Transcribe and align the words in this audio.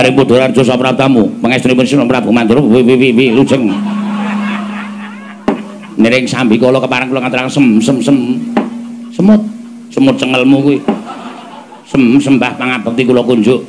Garing 0.00 0.16
Podorarjo 0.16 0.64
sapraptamu, 0.64 1.28
pangestunipun 1.44 1.84
Sinten 1.84 2.08
Prabu 2.08 2.32
Mandura 2.32 2.56
wi 2.64 2.80
wi 2.80 3.12
wi 3.12 3.36
lujeng. 3.36 3.68
Nering 6.00 6.24
sambi 6.24 6.56
kula 6.56 6.80
kepareng 6.80 7.12
kula 7.12 7.20
ngaturaken 7.20 7.52
sem 7.52 7.66
sem 7.84 7.96
sem. 8.00 8.16
Semut, 9.12 9.44
semut 9.92 10.16
cengelmu 10.16 10.64
kuwi. 10.64 10.80
Sem 11.84 12.16
sembah 12.16 12.56
pangabekti 12.56 13.04
kula 13.04 13.20
kunjuk. 13.20 13.60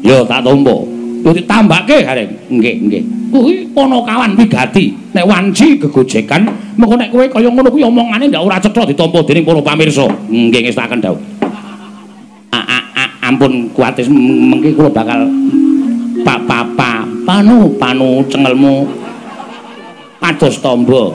Ya 0.00 0.24
tak 0.24 0.48
tampa. 0.48 0.80
Yo 1.20 1.30
ditambake 1.36 2.08
gareng. 2.08 2.32
Nggih, 2.48 2.74
nggih. 2.88 3.02
Kuwi 3.28 3.68
ana 3.76 4.00
kawan 4.00 4.32
wigati. 4.32 4.96
Nek 5.12 5.28
wanci 5.28 5.76
gegojekan, 5.76 6.48
mengko 6.80 6.96
nek 6.96 7.12
kowe 7.12 7.28
kaya 7.28 7.52
ngono 7.52 7.68
kuwi 7.68 7.84
omongane 7.84 8.32
ndak 8.32 8.40
ora 8.40 8.56
cetha 8.56 8.88
ditampa 8.88 9.20
dening 9.28 9.44
para 9.44 9.60
pamirsa. 9.60 10.08
Nggih 10.32 10.72
ngestaken 10.72 11.04
dawuh. 11.04 11.36
ampun 13.26 13.66
kuatis 13.74 14.06
mengki 14.06 14.70
kula 14.72 14.88
bakal 14.88 15.26
panu 17.36 17.68
panu 17.76 18.24
cengelmu. 18.32 18.88
Pados 20.16 20.56
tombo 20.64 21.12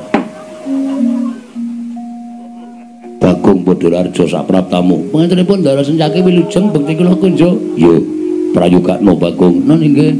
Bagong 3.17 3.65
Bodorarjo 3.65 4.29
sapraptamu. 4.29 5.09
Panjenenganipun 5.09 5.65
darah 5.65 5.81
senjake 5.81 6.21
wilujeng 6.21 6.69
bekti 6.69 6.93
kula 6.93 7.17
kunjo 7.17 7.57
yo 7.73 7.97
prayoga 8.53 9.01
no 9.01 9.17
Bagong. 9.17 9.65
Non 9.65 9.81
inggih. 9.81 10.13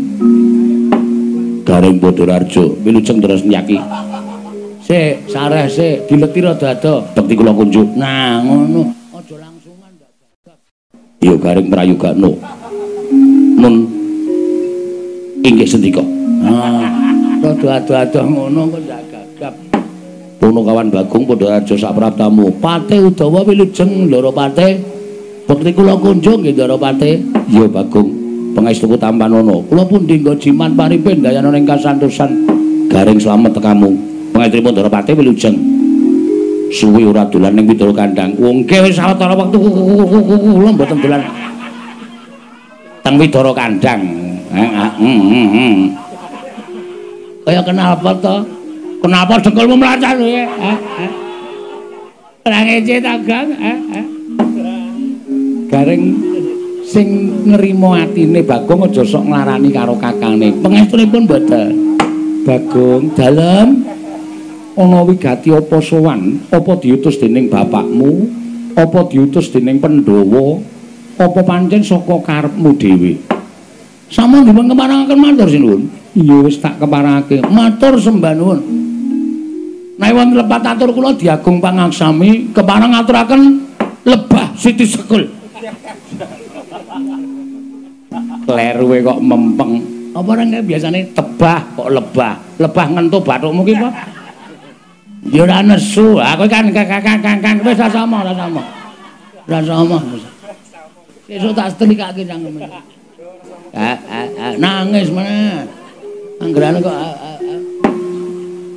Garing 1.69 2.01
Bodorarjo 2.01 2.81
wilujeng 2.81 3.21
darah 3.21 3.37
senjaki. 3.37 3.77
Se 4.81 5.21
sareh 5.29 5.70
se 5.70 6.01
dileti 6.09 6.41
rada 6.41 6.73
ado 6.73 7.05
bekti 7.13 7.37
kula 7.37 7.53
kunjo 7.53 7.85
nah 7.93 8.41
ngono. 8.41 8.89
Ya 11.21 11.37
garing 11.37 11.70
prayogano 11.70 12.33
nun 13.61 14.00
inggih 15.41 15.67
sendika. 15.67 16.03
Ah 16.41 17.01
rada 17.41 17.81
ado-ado 17.81 18.21
ngono 18.29 18.70
kok 18.70 18.81
gak 18.85 19.01
gagap. 19.09 19.53
Pono 20.37 20.61
kawan 20.61 20.89
Bagong 20.93 21.23
padha 21.25 21.57
aja 21.61 21.75
sapraptamu 21.77 22.49
Pate 22.61 22.98
Udawa 23.01 23.41
wilujeng 23.45 24.09
Ndara 24.09 24.29
Pate. 24.33 24.67
Bekti 25.49 25.71
kula 25.73 25.98
kunjung 25.98 26.45
nggih 26.45 26.53
Ndara 26.53 26.77
Pate. 26.77 27.21
Ya 27.49 27.65
Bagong. 27.65 28.09
Pangestuku 28.53 28.98
tampanono 28.98 29.65
kula 29.65 29.85
pun 29.85 30.05
dinggo 30.05 30.37
jiman 30.37 30.77
paripin 30.77 31.23
dayana 31.23 31.53
ing 31.55 31.65
kasantosan 31.65 32.45
garing 32.91 33.17
slamet 33.17 33.55
tekamu 33.55 33.89
pangestripun 34.33 34.71
Ndara 34.73 34.89
Pate 34.89 35.11
wilujeng. 35.17 35.57
Suwi 36.71 37.03
ora 37.03 37.27
dolan 37.27 37.57
ning 37.57 37.67
pidul 37.67 37.91
kandang. 37.91 38.31
Wong 38.39 38.63
ke 38.63 38.79
wis 38.79 38.95
sawetara 38.95 39.35
wektu. 39.35 39.59
Kula 39.59 40.70
mboten 40.71 40.98
dolan. 41.03 41.21
Teng 43.01 43.15
widara 43.20 43.51
kandang. 43.51 44.30
Kaya 47.41 47.62
kenal 47.63 47.96
apa 47.96 48.12
to? 48.20 48.35
Kenapa 49.02 49.34
dengkulmu 49.41 49.76
mlacar 49.80 50.13
kowe? 50.20 50.44
Ora 52.46 52.60
ngece 52.68 53.02
ta, 53.02 53.18
Gang? 53.22 53.49
Garing 55.72 56.04
sing 56.84 57.07
nrimo 57.48 57.96
atine 57.96 58.44
Bagong 58.44 58.91
aja 58.91 59.07
sok 59.07 59.32
nglarani 59.32 59.72
karo 59.72 59.96
kakangne. 59.96 60.52
Pangestunipun 60.60 61.24
mboten. 61.26 61.74
Bagong 62.44 63.16
dalem 63.16 63.88
ana 64.75 65.00
wigati 65.03 65.52
apa 65.52 65.78
sowan 65.84 66.41
apa 66.50 66.72
diutus 66.79 67.19
dening 67.19 67.52
bapakmu 67.52 68.25
apa 68.74 69.00
diutus 69.12 69.52
dening 69.52 69.78
Pandhawa 69.78 70.57
apa 71.19 71.40
pancen 71.44 71.84
saka 71.84 72.18
karepmu 72.24 72.72
dhewe 72.79 73.31
sama 74.12 74.44
dipun 74.44 74.67
keparangaken 74.67 75.17
matur 75.17 75.47
sinuwun 75.47 75.81
iya 76.19 76.35
wis 76.44 76.59
tak 76.59 76.75
keparangake 76.84 77.40
matur 77.47 77.95
sembah 77.95 78.34
nuwun 78.35 78.59
nek 79.95 80.12
wonten 80.12 80.35
lepat 80.35 80.62
atur 80.75 80.91
kula 80.91 81.16
diagung 81.16 81.63
pangaksami 81.63 82.51
keparang 82.51 82.91
aturaken 82.91 83.63
lebah 84.03 84.51
Siti 84.59 84.83
Sekul 84.83 85.23
kleruwe 88.44 88.97
kok 88.99 89.19
mempeng 89.23 89.79
apa 90.11 90.31
rene 90.35 90.59
biasane 90.59 91.16
tebah 91.16 91.59
kok 91.79 91.88
lebah 91.88 92.33
lebah 92.59 92.85
ngentu 92.91 93.17
bathukmu 93.23 93.63
ki 93.63 93.75
apa 93.79 93.89
Ya 95.29 95.45
ora 95.45 95.61
nesu. 95.61 96.17
Aku 96.17 96.49
kan 96.49 96.73
kakak-kakak 96.73 97.61
wis 97.61 97.78
ora 97.78 97.93
sama, 97.93 98.25
ora 98.25 98.33
sama. 98.33 98.61
Ora 99.45 99.61
sama. 99.61 99.97
Sesuk 101.29 101.53
tak 101.53 101.78
setrikake 101.78 102.25
nang 102.25 102.41
ngene. 102.41 102.66
Nangis 104.59 105.07
mana? 105.11 105.63
Anggerane 106.41 106.81
kok 106.81 106.95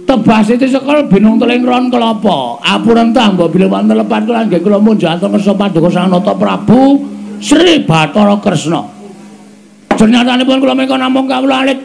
tebas 0.04 0.46
itu 0.52 0.68
sekol 0.68 1.08
binung 1.08 1.40
teling 1.40 1.64
ron 1.64 1.88
kelapa. 1.88 2.60
Apuran 2.60 3.10
ta 3.10 3.32
mbok 3.32 3.50
bila 3.50 3.66
wonten 3.80 3.96
lepat 3.98 4.28
kula 4.28 4.46
nggih 4.46 4.60
kula 4.62 4.78
mun 4.78 5.00
jatuh 5.00 5.32
kersa 5.32 5.56
paduka 5.56 5.88
Sanata 5.90 6.36
Prabu 6.36 7.02
Sri 7.40 7.82
Bathara 7.82 8.36
Kresna. 8.38 8.84
Jernyatanipun 9.96 10.60
kula 10.60 10.76
menika 10.76 11.00
namung 11.00 11.26
kawula 11.26 11.64
alit. 11.64 11.80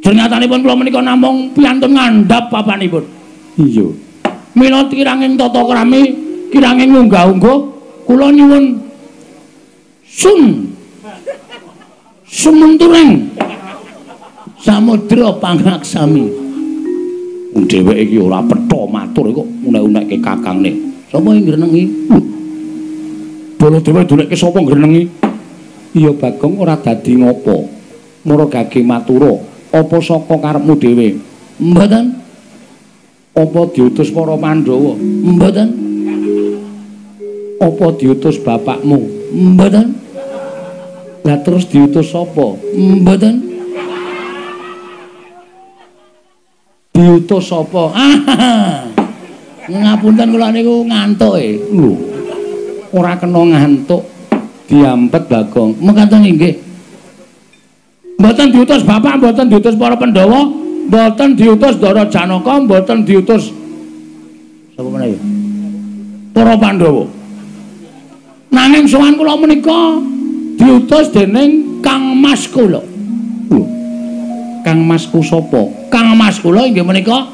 Jernyatanipun 0.00 0.62
kula 0.62 0.74
menika 0.78 1.02
namung 1.02 1.50
piantun 1.52 1.92
ngandhap 1.98 2.48
papanipun. 2.48 3.04
Iya. 3.58 3.90
Mila 4.54 4.86
kiranging 4.86 5.34
tata 5.34 5.62
krami, 5.66 6.02
kiranging 6.54 6.94
unggah-ungguh 6.94 7.58
kula 8.06 8.30
nyuwun 8.30 8.78
sun. 10.06 10.70
Sumenturing. 12.38 13.34
Samudra 14.62 15.34
pangaksami. 15.42 16.30
Dheweke 17.66 18.06
iki 18.06 18.22
ora 18.22 18.38
petha 18.46 18.86
matur 18.86 19.34
kok 19.34 19.48
unek-unekke 19.66 20.22
kakangne. 20.22 20.70
Sapa 21.10 21.34
sing 21.34 21.42
ngrenengi? 21.42 21.84
Bolo 23.58 23.82
dhewe 23.82 24.06
dunekke 24.06 24.38
sapa 24.38 24.62
ngrenengi? 24.62 25.02
Iya 25.98 26.14
Bagong 26.14 26.62
ora 26.62 26.78
dadi 26.78 27.18
ngopo. 27.18 27.66
Mara 28.22 28.46
gage 28.46 28.86
matura 28.86 29.34
apa 29.74 29.96
saka 29.98 30.38
karepmu 30.38 30.74
dhewe? 30.78 31.18
Mboten. 31.58 32.06
apa 33.38 33.60
diutus 33.70 34.10
para 34.10 34.34
Pandhawa? 34.34 34.94
Mboten. 34.98 35.68
Apa 37.58 37.86
diutus 37.98 38.38
bapakmu? 38.38 38.98
Mboten. 39.34 40.07
Lah 41.26 41.38
terus 41.42 41.66
diutus 41.66 42.14
sapa? 42.14 42.54
Mboten. 42.74 43.34
Diutus 46.94 47.44
sapa? 47.48 47.94
Ngapunten 49.68 50.28
kula 50.32 50.48
niku 50.54 50.86
ngantuk 50.88 51.34
e. 51.36 51.60
Lho. 51.74 51.92
Ora 52.94 53.18
kena 53.18 53.42
ngantuk. 53.44 54.02
Diampet 54.68 55.24
Bagong. 55.28 55.76
Mekaten 55.80 56.24
nggih. 56.24 56.54
Mboten 58.18 58.50
diutus 58.50 58.82
bapak, 58.82 59.22
mboten 59.22 59.46
diutus 59.46 59.78
para 59.78 59.94
Pandhawa. 59.94 60.68
mboten 60.88 61.36
diutus 61.36 61.76
Dara 61.76 62.08
Janaka, 62.08 62.64
mboten 62.64 63.04
diutus 63.04 63.52
sapa 64.72 65.04
ya? 65.04 65.20
Para 66.32 66.56
Pandhawa. 66.56 67.04
Nanging 68.48 68.88
sowan 68.88 69.14
kula 69.20 69.36
menika 69.36 70.00
diutus 70.58 71.14
dening 71.14 71.80
Kang 71.80 72.18
Mas 72.18 72.44
kula. 72.50 72.82
Kang 74.66 74.84
Masku 74.84 75.24
sapa? 75.24 75.88
Kang 75.88 76.12
Mas 76.12 76.36
kula 76.42 76.68
inggih 76.68 76.84
menika 76.84 77.24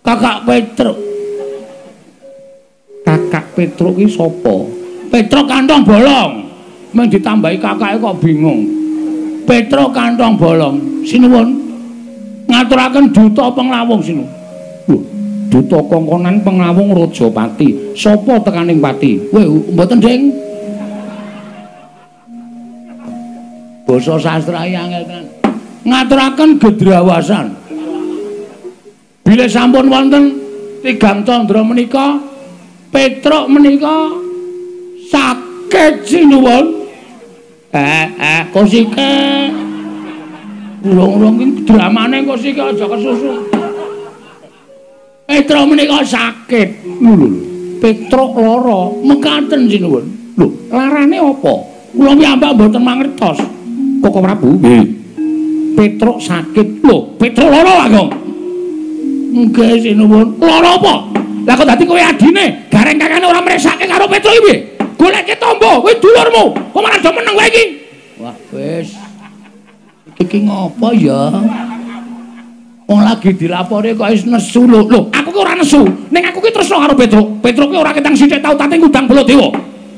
Kakak 0.00 0.48
Petruk. 0.48 0.96
Kakak 3.04 3.52
Petruk 3.52 4.00
iki 4.00 4.08
sapa? 4.08 4.54
Petruk 5.12 5.44
kantong 5.44 5.84
bolong. 5.84 6.32
Mung 6.94 7.10
ditambahi 7.10 7.60
kakake 7.60 8.00
kok 8.00 8.16
bingung. 8.22 8.64
Petruk 9.44 9.92
kantong 9.92 10.38
bolong. 10.40 11.04
Sinuwun. 11.04 11.64
ngaturaken 12.48 13.10
duta 13.12 13.50
penglawung 13.52 14.00
sinu. 14.04 14.24
Lho, 14.88 14.98
duta 15.48 15.80
kongkonan 15.88 16.44
penglawung 16.44 16.92
Rajapati. 16.92 17.96
Sopo 17.96 18.40
tekaning 18.44 18.78
pati? 18.78 19.18
Kowe 19.32 19.42
mboten, 19.72 19.98
Ding? 20.00 20.32
Basa 23.84 24.16
sastra 24.16 24.64
angel 24.64 25.04
kan. 25.04 25.24
Ngaturaken 25.84 26.56
gedrawasan. 26.56 27.46
Bila 29.24 29.44
sampun 29.48 29.92
wonten 29.92 30.24
tigang 30.80 31.20
candra 31.24 31.60
menika, 31.60 32.16
Petruk 32.94 33.50
menika 33.50 34.06
sakit 35.10 36.06
sinuwun. 36.06 36.86
Eh, 37.74 38.06
eh, 38.06 38.42
kosike. 38.54 39.14
Ulung-ulung 40.84 41.42
iki 41.42 41.66
dramane 41.66 42.22
kok 42.22 42.38
sik 42.38 42.54
aja 42.54 42.86
kesusu. 42.86 43.50
Petro 45.26 45.60
menika 45.66 46.06
sakit. 46.06 46.68
Petro 47.82 48.24
lara, 48.38 48.80
mekaten 49.02 49.66
sinuwun. 49.66 50.04
Lho, 50.38 50.46
larane 50.70 51.18
apa? 51.18 51.54
Kula 51.90 52.12
piyambak 52.14 52.52
mboten 52.54 52.82
mangertos. 52.82 53.38
Koko 54.02 54.18
Prabu. 54.18 54.48
Nggih. 54.58 54.82
Petruk 55.74 56.18
sakit. 56.22 56.86
Lho, 56.86 57.18
Petruk 57.18 57.50
lara, 57.50 57.90
Agong. 57.90 58.08
Nggih, 59.34 59.82
sinuwun. 59.82 60.38
Lara 60.38 60.78
apa? 60.78 60.94
Lah 61.44 61.54
kok 61.58 61.66
dadi 61.68 61.84
kowe 61.84 62.00
adine, 62.00 62.70
gareng 62.72 62.96
kakane 62.96 63.26
ora 63.28 63.42
mresake 63.44 63.84
karo 63.84 64.08
Petruk 64.08 64.32
iki. 64.40 64.54
Goleke 64.96 65.36
tombo, 65.36 65.84
kowe 65.84 65.92
dulurmu. 65.92 66.44
Kok 66.72 66.80
malah 66.80 66.98
do 67.02 67.10
meneng 67.12 67.34
kowe 67.36 67.46
iki? 67.50 67.64
Wah, 68.22 68.36
wis. 68.54 68.96
Iki 70.14 70.46
ngopo 70.48 70.88
ya? 70.94 71.34
Wong 72.88 73.00
lagi 73.00 73.34
dilapori 73.34 73.92
kok 73.92 74.08
wis 74.08 74.24
nesu 74.24 74.64
lho. 74.64 74.88
Lho, 74.88 75.00
aku 75.12 75.28
ki 75.34 75.38
ora 75.42 75.52
nesu. 75.58 75.82
Ning 76.08 76.22
aku 76.24 76.38
ki 76.40 76.50
tresno 76.54 76.80
karo 76.80 76.94
Petruk. 76.96 77.26
Petruk 77.44 77.68
ki 77.74 77.76
ora 77.76 77.92
ketang 77.92 78.16
sithik 78.16 78.40
tau 78.40 78.56
tate 78.56 78.78
ngundang 78.78 79.04
Baladewa. 79.04 79.52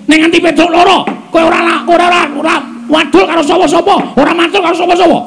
Ning 0.08 0.18
nganti 0.24 0.38
Petruk 0.42 0.70
loro, 0.72 1.06
kowe 1.30 1.42
ora 1.46 1.84
ora 1.86 2.06
ora 2.08 2.20
ora 2.34 2.56
wadul 2.86 3.24
karo 3.26 3.42
sapa-sapa, 3.42 4.16
ora 4.16 4.32
matur 4.34 4.60
karo 4.62 4.76
sapa-sapa. 4.76 5.18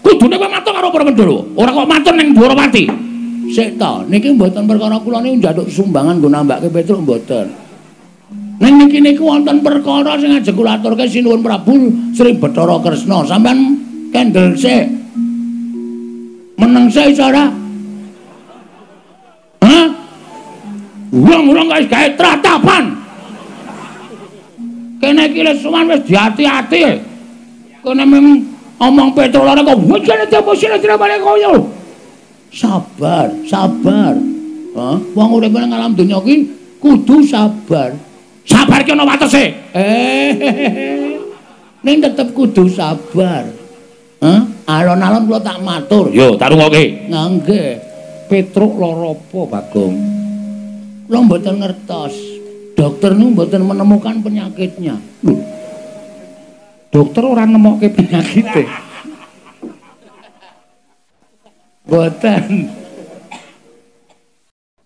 Kudune 0.00 0.34
kowe 0.40 0.48
matur 0.48 0.72
karo 0.72 0.88
para 0.88 1.04
Pandhawa. 1.04 1.40
Ora 1.56 1.70
kok 1.74 1.88
matur 1.88 2.14
ning 2.16 2.28
Dwarawati. 2.32 2.84
Sik 3.50 3.76
ta, 3.76 4.06
niki 4.06 4.30
mboten 4.30 4.64
perkara 4.64 4.96
kula 5.02 5.18
niku 5.18 5.42
njaluk 5.42 5.66
sumbangan 5.66 6.22
nggo 6.22 6.28
nambahke 6.30 6.70
Petruk 6.70 7.02
mboten. 7.02 7.46
Ning 8.62 8.74
niki 8.78 9.02
niku 9.02 9.26
wonten 9.26 9.58
perkara 9.60 10.14
sing 10.16 10.30
ajeng 10.32 10.54
kula 10.54 10.78
aturke 10.78 11.04
sinuwun 11.10 11.42
Prabu 11.42 11.74
Sri 12.14 12.38
Bathara 12.38 12.78
Kresna. 12.78 13.26
Sampeyan 13.26 13.58
kendel 14.14 14.54
sik. 14.54 15.00
meneng 16.60 16.92
saya 16.92 17.08
cara 17.16 17.44
Hah? 19.64 19.86
Urang-urang 21.10 21.68
guys 21.68 21.88
gawe 21.88 22.08
tratapan. 22.16 22.99
Kene 25.00 25.32
iki 25.32 25.40
le 25.40 25.56
suman 25.56 25.88
wis 25.88 26.04
diati-ati. 26.04 26.84
Kene 27.80 28.04
mung 28.04 28.44
omong 28.76 29.16
petrolane 29.16 29.64
kok 29.64 29.80
wajane 29.88 30.24
temosine 30.28 30.76
dirabane 30.76 31.16
koyo. 31.24 31.72
Sabar, 32.52 33.32
sabar. 33.48 34.14
Hah? 34.76 34.98
Wong 35.16 35.28
urip 35.40 35.56
nang 35.56 35.72
alam 35.72 35.96
donya 35.96 36.20
iki 36.20 36.52
kudu 36.76 37.24
sabar. 37.24 37.96
Sabar 38.44 38.84
ki 38.84 38.92
ana 38.92 39.08
watese. 39.08 39.56
Eh. 39.72 40.30
Ning 41.86 41.96
tetep 42.04 42.36
kudu 42.36 42.68
sabar. 42.68 43.48
Hah? 44.20 44.40
Alon-alon 44.68 45.24
kula 45.24 45.40
tak 45.40 45.64
matur. 45.64 46.12
Yo, 46.12 46.36
tak 46.36 46.52
rungokke. 46.52 47.08
Nggih. 47.08 47.80
Petruk 48.28 48.78
lara 48.78 49.10
apa, 49.10 49.40
Bagong? 49.48 49.96
Kula 51.08 51.18
mboten 51.26 51.58
ngertos. 51.58 52.29
Dokter 52.80 53.12
niku 53.12 53.36
mboten 53.36 53.60
menemukan 53.60 54.24
penyakitnya. 54.24 54.96
Loh. 55.20 55.36
Dokter 56.88 57.20
ora 57.28 57.44
nemokke 57.44 57.92
penyakite. 57.92 58.64
Mboten. 61.84 62.72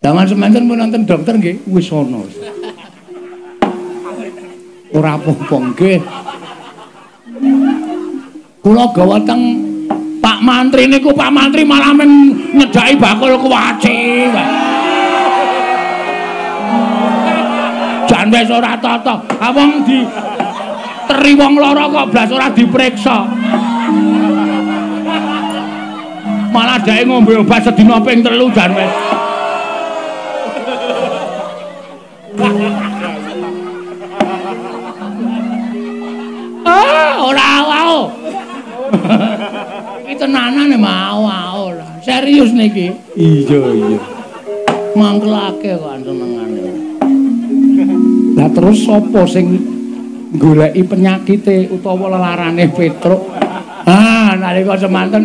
Zaman 0.03 0.27
semanten 0.27 0.67
pun 0.67 0.75
nonton 0.75 1.07
dokter 1.07 1.39
nggih, 1.39 1.63
wis 1.71 1.87
ana. 1.95 2.27
Ora 4.91 5.15
apa-apa 5.15 5.57
nggih. 5.71 6.03
kula 8.65 8.89
gawa 8.97 9.21
teng 9.29 9.61
Pak 10.25 10.41
Mantri 10.41 10.89
niku 10.89 11.13
Pak 11.13 11.29
Mantri 11.29 11.69
malah 11.69 11.93
men 11.93 12.33
nyedaki 12.57 12.97
bakul 12.97 13.37
kuwaci. 13.37 13.97
Jan 14.33 14.74
wis 18.35 18.51
ora 18.51 18.75
tata. 18.83 19.23
Ha 19.39 19.49
wong 19.55 19.87
di 19.87 20.03
teri 21.07 21.33
wong 21.39 21.55
lara 21.63 21.87
kok 21.87 22.07
blas 22.11 22.31
ora 22.35 22.51
diperiksa. 22.51 23.19
Malah 26.51 26.79
dhek 26.83 27.07
ngombe 27.07 27.39
obat 27.39 27.63
sedina 27.63 28.03
ping 28.03 28.27
3 28.27 28.35
jan 28.51 28.71
wis. 28.75 28.93
Ah, 36.67 37.13
ora 37.23 37.51
wae. 37.71 38.03
Iki 40.11 40.15
tenanan 40.19 40.75
e 40.75 40.79
mau 40.79 41.31
ora. 41.71 41.87
Serius 42.03 42.51
niki. 42.51 42.91
Iya 43.15 43.59
iya. 43.79 44.01
Mangkelake 44.99 45.79
kok 45.79 46.03
senengane. 46.03 46.34
Lah 48.35 48.51
terus 48.51 48.83
sapa 48.83 49.23
sing 49.31 49.47
goleki 50.35 50.83
penyakite 50.83 51.71
utawa 51.71 52.19
lelarane 52.19 52.67
Petruk? 52.75 53.31
Ah, 53.87 54.35
nalika 54.35 54.75
semanten 54.75 55.23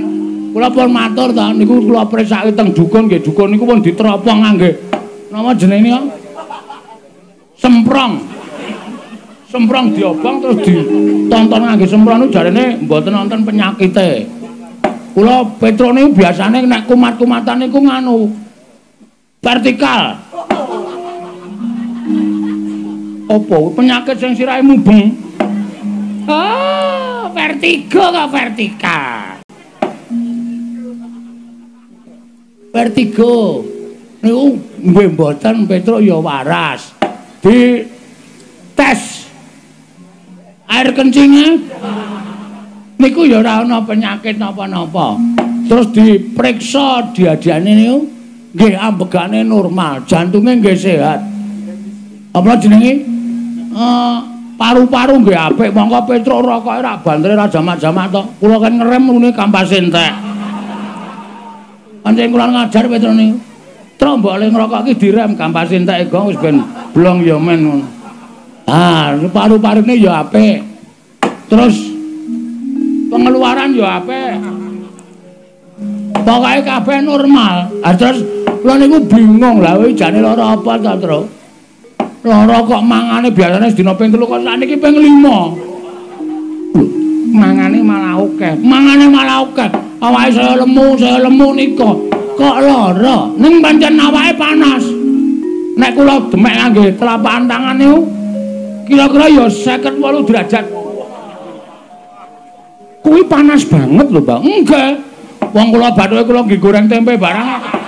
kula 0.53 0.69
pun 0.69 0.89
matur 0.93 1.33
ta 1.33 1.49
niku 1.53 1.81
kula 1.81 2.05
presake 2.05 2.53
teng 2.53 2.73
dukun 2.73 3.09
nggih 3.09 3.21
dukun 3.21 3.53
niku 3.53 3.65
pun 3.65 3.81
diteropong 3.81 4.39
nggih. 4.57 4.73
Nama 5.33 5.49
jenenge 5.57 6.17
Semprong. 7.59 8.39
semprong 9.49 9.97
diobong 9.97 10.45
terus 10.45 10.57
ditonton 10.61 11.61
ngangge 11.65 11.89
semprong 11.89 12.17
niku 12.21 12.31
jarene 12.37 12.77
mboten 12.85 13.17
wonten 13.17 13.41
penyakite. 13.41 14.29
Kula 15.17 15.41
Petro 15.57 15.89
niku 15.89 16.21
biasane 16.21 16.61
nek 16.69 16.85
kumat-kumatan 16.85 17.65
niku 17.65 17.81
nganu 17.81 18.29
vertikal. 19.41 20.28
Apa 23.29 23.57
penyakit 23.77 24.17
sing 24.17 24.33
sirahe 24.33 24.65
mubeng? 24.65 25.13
Oh, 26.25 27.29
vertigo 27.29 28.01
kok 28.09 28.29
vertikal. 28.33 29.45
Vertigo. 32.73 33.61
Niku 34.25 34.45
nggih 34.81 35.07
mboten 35.13 35.69
Petro 35.69 36.01
ya 36.01 36.17
waras. 36.17 36.97
Di 37.39 37.85
tes 38.73 39.29
air 40.69 40.89
kencingnya 40.93 41.59
niku 43.01 43.25
ya 43.25 43.41
ora 43.41 43.65
ana 43.65 43.81
penyakit 43.83 44.37
napa-napa 44.37 45.17
terus 45.65 45.89
diperiksa 45.91 47.09
diadiane 47.11 47.71
niku 47.73 47.97
nggih 48.53 48.73
ambegane 48.77 49.41
normal 49.41 50.05
jantunge 50.05 50.61
nggih 50.61 50.77
sehat 50.77 51.19
apa 52.29 52.51
jenenge 52.61 53.08
paru-paru 54.59 55.23
nggih 55.23 55.39
apik 55.39 55.69
mongko 55.71 55.99
petro 56.03 56.43
rokoke 56.43 56.83
ra 56.83 56.99
bantre 56.99 57.31
ra 57.31 57.47
jamak-jamak 57.47 58.11
to 58.11 58.21
kula 58.43 58.59
kan 58.59 58.73
ngerem 58.75 59.03
ngene 59.07 59.29
kampas 59.31 59.71
entek 59.71 60.13
Anjing 62.03 62.31
kula 62.31 62.47
ngajar 62.51 62.85
petro 62.91 63.11
niku 63.15 63.39
trombok 63.99 64.39
le 64.39 64.45
ngrokok 64.51 64.83
iki 64.87 64.93
direm 64.99 65.31
kampas 65.39 65.71
entek 65.71 66.11
gong 66.11 66.31
wis 66.31 66.39
ben 66.43 66.59
blong 66.91 67.23
ya 67.23 67.39
men 67.39 67.59
ngono 67.63 67.87
Ah, 68.69 69.17
paru-parune 69.33 69.97
ya 69.97 70.21
apik. 70.21 70.61
Terus 71.49 71.73
pengeluaran 73.09 73.73
ya 73.73 73.97
apik. 73.97 74.37
Pokoke 76.21 76.61
kabeh 76.61 76.97
normal. 77.01 77.65
Ah 77.81 77.97
terus 77.97 78.21
kula 78.61 78.77
niku 78.77 79.01
bingung 79.09 79.65
kuwi 79.65 79.97
jane 79.97 80.21
lara 80.21 80.53
apa 80.53 80.77
ta, 80.77 80.93
Tru? 81.01 81.38
Lara 82.19 82.59
kok 82.67 82.83
mangane 82.83 83.31
biasane 83.31 83.71
sedina 83.71 83.95
ping 83.95 84.11
3 84.11 84.19
kok 84.19 84.43
sakniki 84.43 84.75
ping 84.75 84.95
5. 84.99 87.31
Mangane 87.31 87.79
malah 87.79 88.19
akeh. 88.19 88.59
Mangane 88.59 89.07
malah 89.07 89.47
akeh. 89.47 89.71
Awake 89.99 90.31
saya 90.35 90.55
lemu, 90.59 90.99
saya 90.99 91.17
lemu 91.23 91.47
nika. 91.55 91.91
Kok 92.35 92.57
lara? 92.59 93.31
Ning 93.39 93.63
pancen 93.63 93.95
awake 93.95 94.35
panas. 94.35 94.83
Nek 95.79 95.95
kula 95.95 96.19
demek 96.27 96.53
ngangge 96.59 96.85
telapak 96.99 97.47
tangan 97.47 97.79
niku 97.79 98.03
kira-kira 98.83 99.31
ya 99.31 99.47
58 99.47 100.27
derajat. 100.27 100.65
Kuwi 102.99 103.23
panas 103.31 103.63
banget 103.63 104.11
lho, 104.11 104.19
Bang. 104.19 104.43
Enggak. 104.43 104.99
Wong 105.55 105.71
kula 105.71 105.95
bathuke 105.95 106.27
kula 106.27 106.43
nggih 106.43 106.59
goreng 106.59 106.91
tempe 106.91 107.15
barang. 107.15 107.78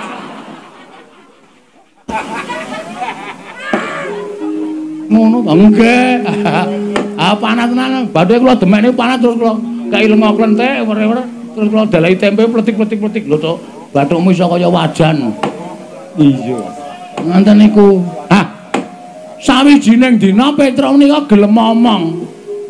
Ngono, 5.12 5.38
Bang. 5.44 5.60
Enggak. 5.70 6.18
Ah 7.22 7.38
panas 7.38 7.70
tenan. 7.70 8.10
Bathuke 8.10 8.42
kula 8.42 8.58
demek 8.58 8.80
niku 8.82 8.96
panas 8.98 9.22
terus 9.22 9.38
kula 9.38 9.54
kaileng 9.94 10.26
klentek 10.34 10.82
ora-ora 10.90 11.24
terus 11.54 11.68
kula 11.70 11.86
dalahi 11.86 12.18
tempe 12.18 12.50
pletik-pletik-pletik 12.50 13.30
lho, 13.30 13.38
Cuk. 13.38 13.58
Bathukmu 13.94 14.34
iso 14.34 14.50
kaya 14.50 14.66
wajan. 14.66 15.30
Iya. 16.18 16.60
Nganten 17.22 17.56
niku. 17.62 18.02
Ah, 18.26 18.74
sawijining 19.38 20.18
dina 20.18 20.50
Petruk 20.58 20.98
nika 20.98 21.30
gelem 21.30 21.54
ngomong. 21.54 22.04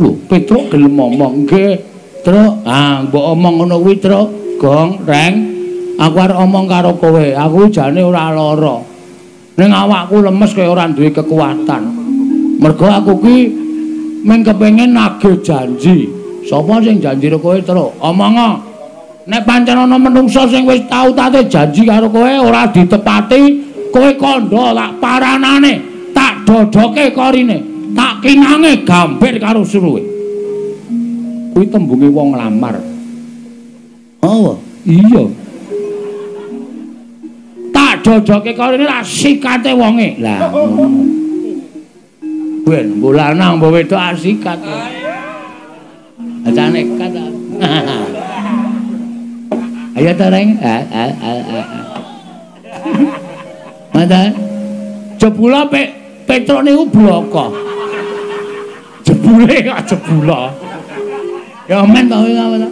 Lho, 0.01 0.19
Petruk 0.27 0.67
gelem 0.67 1.00
ngomong 1.00 1.48
nggih. 1.48 1.79
Truk, 2.21 2.67
ah 2.67 3.07
mbok 3.07 3.25
omong 3.33 3.55
ngono 3.63 3.75
kuwi, 3.79 3.95
Truk. 4.03 4.27
Gong, 4.60 5.07
Reng. 5.07 5.33
Aku 5.95 6.17
arep 6.17 6.38
omong 6.38 6.65
karo 6.67 6.98
kowe. 7.00 7.24
Aku 7.24 7.71
jane 7.71 8.03
ora 8.03 8.33
lara. 8.36 8.83
Ning 9.55 9.69
awakku 9.69 10.19
lemes 10.19 10.51
kaya 10.51 10.69
ora 10.69 10.89
duwe 10.89 11.13
kekuatan. 11.13 12.00
Mergo 12.62 12.86
aku 12.86 13.13
ki 13.25 13.38
mung 14.22 14.46
kepengin 14.46 14.94
nagih 14.94 15.41
janji. 15.41 16.06
Sapa 16.46 16.77
sing 16.86 17.01
janji 17.01 17.25
karo 17.34 17.41
kowe 17.41 17.58
terus? 17.58 17.89
Omongo. 17.98 18.62
Nek 19.25 19.41
pancen 19.50 19.82
ana 19.82 19.98
menungsa 19.98 20.46
sing 20.46 20.70
wis 20.70 20.86
tau 20.86 21.10
tate 21.10 21.50
janji 21.50 21.89
karo 21.89 22.06
kowe 22.13 22.30
ora 22.30 22.70
ditepati, 22.70 23.41
kowe 23.89 24.10
kandha 24.13 24.77
tak 24.77 24.91
paranane, 25.01 25.74
tak 26.13 26.46
dodoke 26.46 27.10
korine, 27.18 27.58
tak 27.98 28.22
kinange 28.22 28.86
gambir 28.86 29.41
karo 29.41 29.65
suruhe. 29.65 30.06
Kuwi 31.58 31.65
tembunge 31.65 32.13
wong 32.13 32.38
lamar. 32.38 32.77
Oh, 34.22 34.62
iya. 34.86 35.25
Tak 37.74 38.06
dodoke 38.06 38.53
korine 38.53 38.86
tak 38.86 39.01
sikate 39.01 39.74
wonge. 39.74 40.22
Lah 40.22 40.46
ngono. 40.53 41.21
Ben, 42.62 43.01
bulanang 43.01 43.58
mbok 43.58 43.74
wedok 43.74 43.98
asikat. 43.98 44.62
Aja 46.46 46.70
nekat. 46.70 47.13
Ayo 49.98 50.12
ta 50.15 50.32
reng. 50.32 50.56
Mata. 53.94 54.22
Jebula 55.22 55.70
pe 55.70 55.82
Petro 56.25 56.65
niku 56.65 56.89
bloko. 56.89 57.53
Jebule 59.06 59.56
kok 59.62 59.80
jebula. 59.86 60.50
Ya 61.70 61.86
men 61.86 62.10
to 62.10 62.18
ngono. 62.18 62.68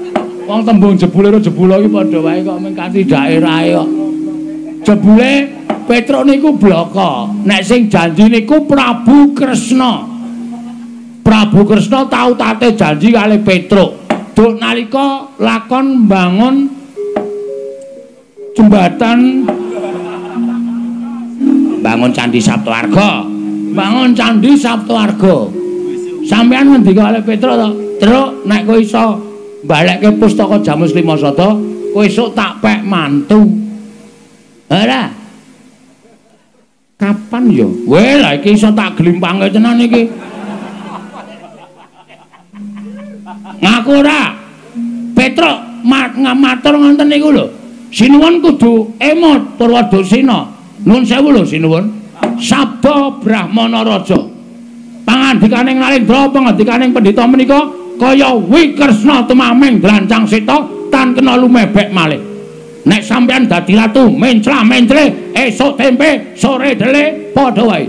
Wong 0.50 0.66
tembung 0.66 0.98
jebule 0.98 1.30
karo 1.30 1.38
jebula 1.38 1.78
iki 1.78 1.94
padha 1.94 2.20
wae 2.26 2.42
kok 2.42 2.58
men 2.58 2.74
kanthi 2.74 3.06
daerahe 3.06 3.78
kok. 3.78 3.90
Jebule 4.88 5.32
Petro 5.90 6.22
niku 6.22 6.54
bloko. 6.54 7.34
Nek 7.50 7.66
sing 7.66 7.90
janji 7.90 8.30
niku 8.30 8.70
Prabu 8.70 9.34
Kresna. 9.34 10.06
Prabu 11.26 11.66
Kresna 11.66 12.06
tau 12.06 12.38
tate 12.38 12.78
janji 12.78 13.10
kali 13.10 13.42
Petro. 13.42 13.98
Duk 14.38 14.62
nalika 14.62 15.26
lakon 15.42 16.06
bangun 16.06 16.70
jembatan 18.54 19.50
bangun 21.82 22.12
candi 22.14 22.38
Sabtuarga. 22.38 23.26
Bangun 23.74 24.14
candi 24.14 24.54
Sabtuarga. 24.54 25.50
Sampeyan 26.30 26.70
ngendika 26.70 27.10
kali 27.10 27.20
Petro 27.26 27.58
to? 27.58 27.70
Truk 27.98 28.46
nek 28.46 28.70
kowe 28.70 28.78
iso 28.78 29.18
balekke 29.66 30.14
pustaka 30.22 30.62
Jamus 30.62 30.94
Lima 30.94 31.18
Sada, 31.18 31.58
kowe 31.98 32.06
esuk 32.06 32.38
tak 32.38 32.62
pek 32.62 32.86
mantu. 32.86 33.42
Ora. 34.70 35.19
Kapan 37.00 37.48
ya? 37.48 37.64
Weh, 37.88 38.20
lah 38.20 38.36
iki 38.36 38.60
iso 38.60 38.76
tak 38.76 39.00
glimpange 39.00 39.48
tenan 39.48 39.80
iki. 39.80 40.12
Ngaku 43.64 43.92
ora. 44.04 44.36
Petro 45.16 45.80
ngamatur 46.20 46.76
ngoten 46.76 47.08
niku 47.08 47.32
lho. 47.32 47.46
Sinuwun 47.88 48.44
kudu 48.44 49.00
emot 49.00 49.56
Purwadasina. 49.56 50.52
Nuwun 50.84 51.08
sewu 51.08 51.32
lho 51.32 51.48
sinuwun. 51.48 51.88
Sabda 52.36 53.24
Brahmana 53.24 53.80
Raja. 53.88 54.20
Pangandikaning 55.08 55.80
Narendra, 55.80 56.28
pangandikaning 56.30 56.92
pendhita 56.92 57.24
menika 57.26 57.64
kaya 57.96 58.36
Wikresna 58.36 59.24
tumaming 59.24 59.80
drancang 59.80 60.28
seta 60.28 60.68
tan 60.92 61.16
kena 61.16 61.40
lumebek 61.40 61.96
malih. 61.96 62.29
Nek 62.90 63.06
sampean 63.06 63.46
dadi 63.46 63.78
ratu 63.78 64.10
menclah 64.10 64.66
mencle 64.66 65.32
esuk 65.38 65.78
tempe 65.78 66.34
sore 66.34 66.74
dele 66.74 67.30
padha 67.38 67.62
wae. 67.62 67.86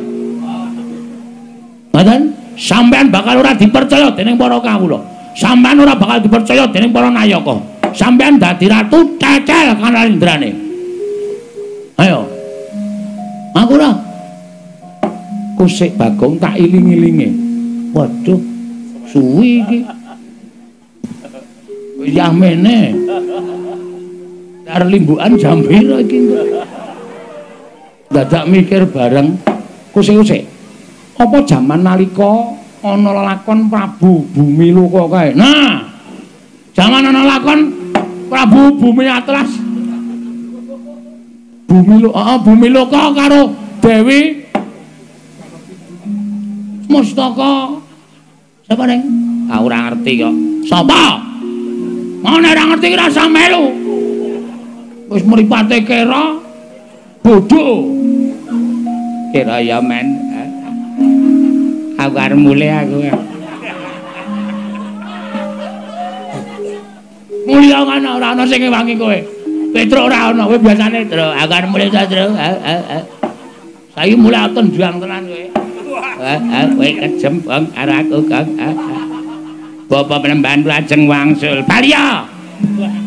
Ngoten? 1.90 2.20
Sampean 2.60 3.08
bakal 3.08 3.40
ora 3.40 3.56
dipercaya 3.56 4.12
dening 4.12 4.36
para 4.36 4.60
kawula. 4.60 5.00
Sampean 5.32 5.80
ora 5.80 5.96
bakal 5.96 6.20
dipercaya 6.20 6.68
dening 6.68 6.92
para 6.92 7.08
nayaka. 7.08 7.56
Sampean 7.96 8.36
dadi 8.36 8.68
ratu 8.68 9.16
cecel 9.16 9.72
kanalindrane 9.80 10.70
ayo. 12.00 12.28
Aku 13.56 13.76
ora. 13.80 13.92
Kusik 15.56 15.96
bagong 15.96 16.40
tak 16.40 16.56
iling-ilinge. 16.56 17.28
Waduh 17.92 18.40
suwi 19.08 19.64
iki. 19.64 19.80
Yamene. 22.00 22.96
Arep 24.70 24.88
limbukan 24.88 25.34
jam 25.34 25.58
piro 25.66 25.98
iki 25.98 26.18
dadak 28.10 28.44
mikir 28.46 28.86
bareng 28.90 29.38
kusik-kusik. 29.90 30.46
Apa 31.18 31.44
jaman 31.44 31.84
nalika 31.84 32.56
ana 32.80 33.10
lakon 33.12 33.68
Prabu 33.68 34.24
Bumi 34.30 34.72
Loka 34.72 35.04
kae? 35.10 35.36
Nah 35.36 35.84
jaman 36.72 37.02
ana 37.10 37.22
lakon 37.26 37.60
Prabu 38.30 38.78
Bumi 38.78 39.04
Atlas. 39.10 39.50
Bumi 41.70 41.96
Loka 42.02 42.18
oh, 42.18 42.38
Bumi 42.42 42.68
Loka 42.70 43.02
karo 43.14 43.42
Dewi 43.82 44.42
Mustaka. 46.90 47.78
Sapa 48.66 48.82
ning 48.86 49.02
ah 49.50 49.58
ora 49.62 49.90
ngerti 49.90 50.12
kok. 50.18 50.34
Sapa? 50.66 51.02
Mau 52.20 52.36
ora 52.38 52.62
ngerti 52.70 52.94
rasa 52.94 53.26
melu 53.26 53.80
wis 55.10 55.26
mripate 55.26 55.82
kera 55.82 56.38
bodho. 57.26 57.90
Kera 59.34 59.58
ya 59.58 59.82
men. 59.82 60.06
Aku 61.98 62.16
arep 62.16 62.38
mulai 62.38 62.70
aku 62.72 62.96
mulya 67.50 67.82
kan 67.82 68.06
ora 68.06 68.28
ana 68.32 68.46
sing 68.46 68.62
ngewangi 68.62 68.94
kowe. 68.94 69.18
Petro 69.74 70.06
ora 70.06 70.30
ana 70.30 70.46
kowe 70.46 70.56
biasane 70.56 71.04
tro 71.10 71.34
aku 71.34 71.52
arep 71.52 71.68
mulai 71.68 71.90
ta 71.90 72.06
tro 72.06 72.30
sayu 73.92 74.14
mulai 74.14 74.46
aton 74.46 74.70
juang 74.70 75.02
tenan 75.02 75.26
kowe. 75.26 75.44
Kowe 76.78 76.88
kejem 77.02 77.34
bang 77.42 77.64
aku 77.74 78.18
kang. 78.30 78.46
Bapak 79.90 80.22
penemban 80.22 80.62
lajeng 80.62 81.10
wangsul. 81.10 81.66
Balya. 81.66 82.29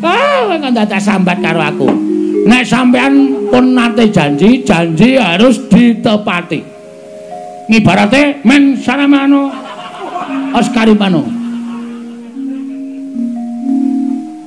Ah, 0.03 0.59
dadak 0.59 1.01
sambat 1.01 1.39
karo 1.39 1.61
aku. 1.63 1.87
Nek 2.43 2.67
sampean 2.67 3.47
pun 3.47 3.71
nate 3.71 4.11
janji, 4.11 4.61
janji 4.67 5.15
harus 5.15 5.63
ditepati. 5.71 6.59
Ngibarate 7.71 8.43
men 8.43 8.75
saramano 8.75 9.47
Oscarimano. 10.53 11.23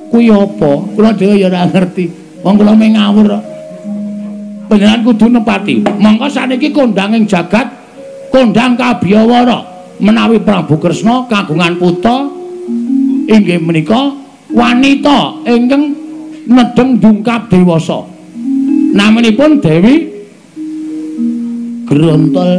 Kuwi 0.07 0.31
apa? 0.31 0.71
Kula 0.95 1.11
dhewe 1.11 1.35
ya 1.35 1.51
ora 1.51 1.67
ngerti. 1.67 2.05
Wong 2.45 2.55
kula 2.55 2.71
mung 2.71 2.95
ngawur. 2.95 3.27
Panjenengan 4.71 5.03
kudu 5.03 5.25
nepati. 5.27 5.83
Monggo 5.99 6.31
saniki 6.31 6.71
kondanging 6.71 7.27
jagat 7.27 7.67
kondang 8.31 8.79
kabiyawara 8.79 9.63
menawi 9.99 10.39
Prabu 10.39 10.79
Kresna 10.79 11.25
kagungan 11.27 11.75
putra 11.79 12.27
inggih 13.27 13.59
menika 13.59 14.26
wanita 14.51 15.43
ingkang 15.47 15.83
nedeng 16.47 16.99
dungkap 16.99 17.51
dewasa. 17.51 18.03
Namanipun 18.95 19.59
Dewi 19.59 19.95
Grontol. 21.87 22.51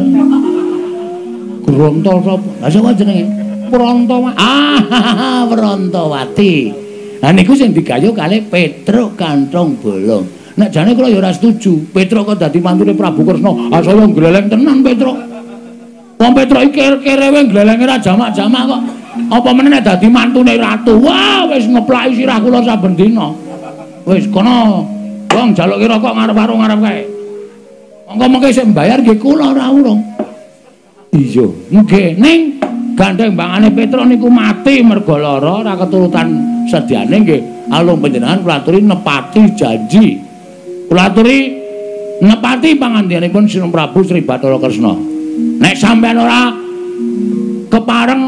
Grontol 1.69 2.17
sapa? 2.25 2.49
Lah 2.65 2.71
sapa 2.73 2.91
jenenge? 2.97 3.25
Prantawati. 3.69 4.37
Ah, 4.41 5.45
Prantawati. 5.53 6.55
Lah 7.21 7.31
niku 7.35 7.53
sing 7.53 7.77
digayuh 7.77 8.17
kalih 8.17 8.41
Petruk 8.49 9.21
Kantong 9.21 9.77
Bolong. 9.77 10.25
Nek 10.59 10.73
jane 10.73 10.97
kula 10.97 11.13
ya 11.13 11.21
ora 11.21 11.31
setuju. 11.31 11.93
Petruk 11.93 12.35
kok 12.35 12.41
dadi 12.41 12.59
mantune 12.59 12.97
Prabu 12.97 13.23
Kresna. 13.23 13.53
Ah 13.69 13.85
saya 13.85 14.09
gleleng 14.09 14.49
tenan 14.49 14.81
Petruk. 14.81 15.17
Wong 16.19 16.33
Petruk 16.35 16.73
iki 16.73 16.83
kerewe 17.05 17.41
glelenge 17.47 17.85
ra 17.85 18.01
jamak-jamak 18.01 18.63
kok. 18.65 18.81
Apa 19.27 19.51
meneh 19.51 19.75
nek 19.75 19.83
dadi 19.83 20.07
mantune 20.07 20.55
ratu? 20.55 21.03
Wah 21.03 21.51
wis 21.51 21.67
ngeplaki 21.67 22.23
sirah 22.23 22.39
kula 22.39 22.63
saben 22.63 22.95
dina. 22.95 23.35
Wis 24.07 24.31
kono. 24.31 24.87
Wong 25.29 25.53
jaluke 25.53 25.87
rokok 25.87 26.15
ngarep 26.17 26.35
warung 26.35 26.61
ngarep 26.65 26.79
kae. 26.83 27.03
Monggo 28.09 28.27
mengke 28.33 28.49
sik 28.55 28.73
mbayar 28.73 28.99
nggih 29.05 29.21
kula 29.21 29.53
ora 29.53 29.69
urung. 29.69 30.01
Iya. 31.13 31.47
Nggih 31.69 32.17
ning 32.17 32.41
gandeng 32.97 33.37
bangane 33.37 33.69
Petro 33.71 34.03
niku 34.09 34.33
mati 34.33 34.81
mergo 34.81 35.21
lara 35.21 35.61
ora 35.61 35.77
keturutan 35.77 36.29
sediane 36.67 37.17
nggih. 37.21 37.41
Alung 37.69 38.01
panjenengan 38.01 38.41
kula 38.41 38.57
aturi 38.65 38.81
nepati 38.81 39.43
janji. 39.53 40.17
Kula 40.89 41.13
aturi 41.13 41.39
nepati 42.25 42.75
pangandikanipun 42.81 43.45
Sinung 43.45 43.71
Prabu 43.71 44.01
Sri 44.01 44.25
Bathara 44.25 44.57
Kresna. 44.57 44.97
Nek 45.61 45.75
sampean 45.77 46.17
ora 46.17 46.49
kepareng 47.69 48.23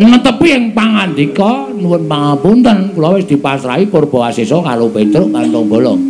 netepi 0.00 0.48
ing 0.52 0.64
pangandika 0.72 1.68
nuwun 1.74 2.08
pangapunten 2.08 2.96
kula 2.96 3.20
wis 3.20 3.28
dipasrahi 3.28 3.90
Purbawasesa 3.90 4.62
karo 4.64 4.88
Petruk 4.88 5.28
kantong 5.28 5.68
bolong 5.68 6.00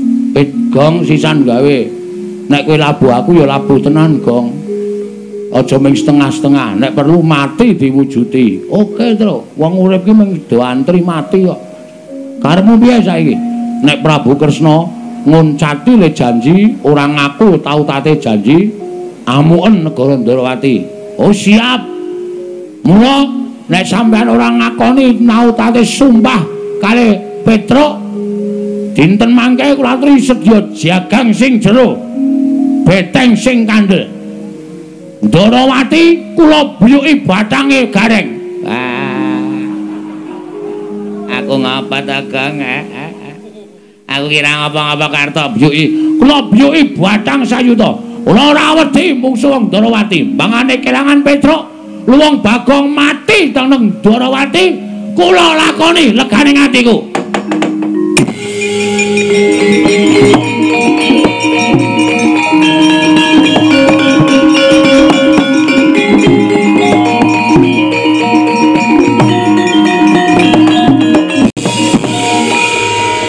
Gong 0.72 1.04
sisan 1.04 1.44
gawe. 1.44 1.78
Nek 2.48 2.64
kowe 2.64 2.76
labu 2.80 3.12
aku 3.12 3.36
ya 3.36 3.44
labu 3.44 3.76
tenan 3.76 4.24
Gong. 4.24 4.48
Aja 5.52 5.76
ming 5.76 5.92
setengah-setengah. 5.92 6.80
Nek 6.80 6.96
perlu 6.96 7.20
mati 7.20 7.76
diwujuti. 7.76 8.72
Oke 8.72 9.12
tro 9.20 9.52
wong 9.60 9.76
urip 9.76 10.08
ki 10.08 10.12
ming 10.16 10.48
do 10.48 10.64
antri 10.64 11.04
mati 11.04 11.44
kok. 11.44 11.60
Karepmu 12.40 12.80
piye 12.80 13.04
saiki? 13.04 13.36
Nek 13.84 14.00
Prabu 14.00 14.40
Kresna 14.40 14.88
ngoncati 15.28 15.92
le 16.00 16.08
janji 16.16 16.80
ora 16.88 17.04
ngaku 17.04 17.60
tau 17.60 17.84
tate 17.84 18.16
janji 18.16 18.72
amuken 19.28 19.84
negara 19.84 20.16
Ndrawati. 20.16 20.76
Oh 21.20 21.36
siap. 21.36 21.84
Mula 22.82 23.41
nek 23.72 23.88
sampean 23.88 24.28
ora 24.28 24.52
ngakoni 24.52 25.24
tau 25.24 25.48
tate 25.56 25.80
sumpah 25.80 26.44
kali 26.84 27.16
Petruk 27.42 27.96
dinten 28.92 29.32
mangke 29.32 29.72
kula 29.72 29.96
aturi 29.96 30.20
sedya 30.20 30.60
jagang 30.76 31.32
sing 31.32 31.56
jero 31.56 31.96
beteng 32.84 33.32
sing 33.32 33.64
kandel 33.64 34.12
Ndrawati 35.24 36.36
kula 36.36 36.76
buyuki 36.76 37.24
batange 37.24 37.88
gareng 37.88 38.28
ah. 38.68 39.40
aku 41.40 41.54
ngapa 41.64 41.98
dagang 42.04 42.60
eh, 42.60 42.84
eh, 42.84 43.10
eh. 43.32 43.34
aku 44.04 44.26
kira 44.28 44.68
ngapa-ngapa 44.68 45.06
karto 45.08 45.42
buyuki 45.56 45.84
kula 46.20 46.44
buyuki 46.52 46.92
batang 47.00 47.40
sayuta 47.40 47.96
ora 48.28 48.76
wedi 48.76 49.16
musuh 49.16 49.56
Ndrawati 49.56 50.36
mangane 50.36 50.76
kelangan 50.84 51.24
Petruk 51.24 51.71
luwung 52.06 52.42
bagong 52.42 52.90
mati 52.90 53.54
teneng 53.54 54.02
Ndrawati 54.02 54.64
kula 55.14 55.54
lakoni 55.54 56.10
legane 56.16 56.50
atiku 56.58 56.96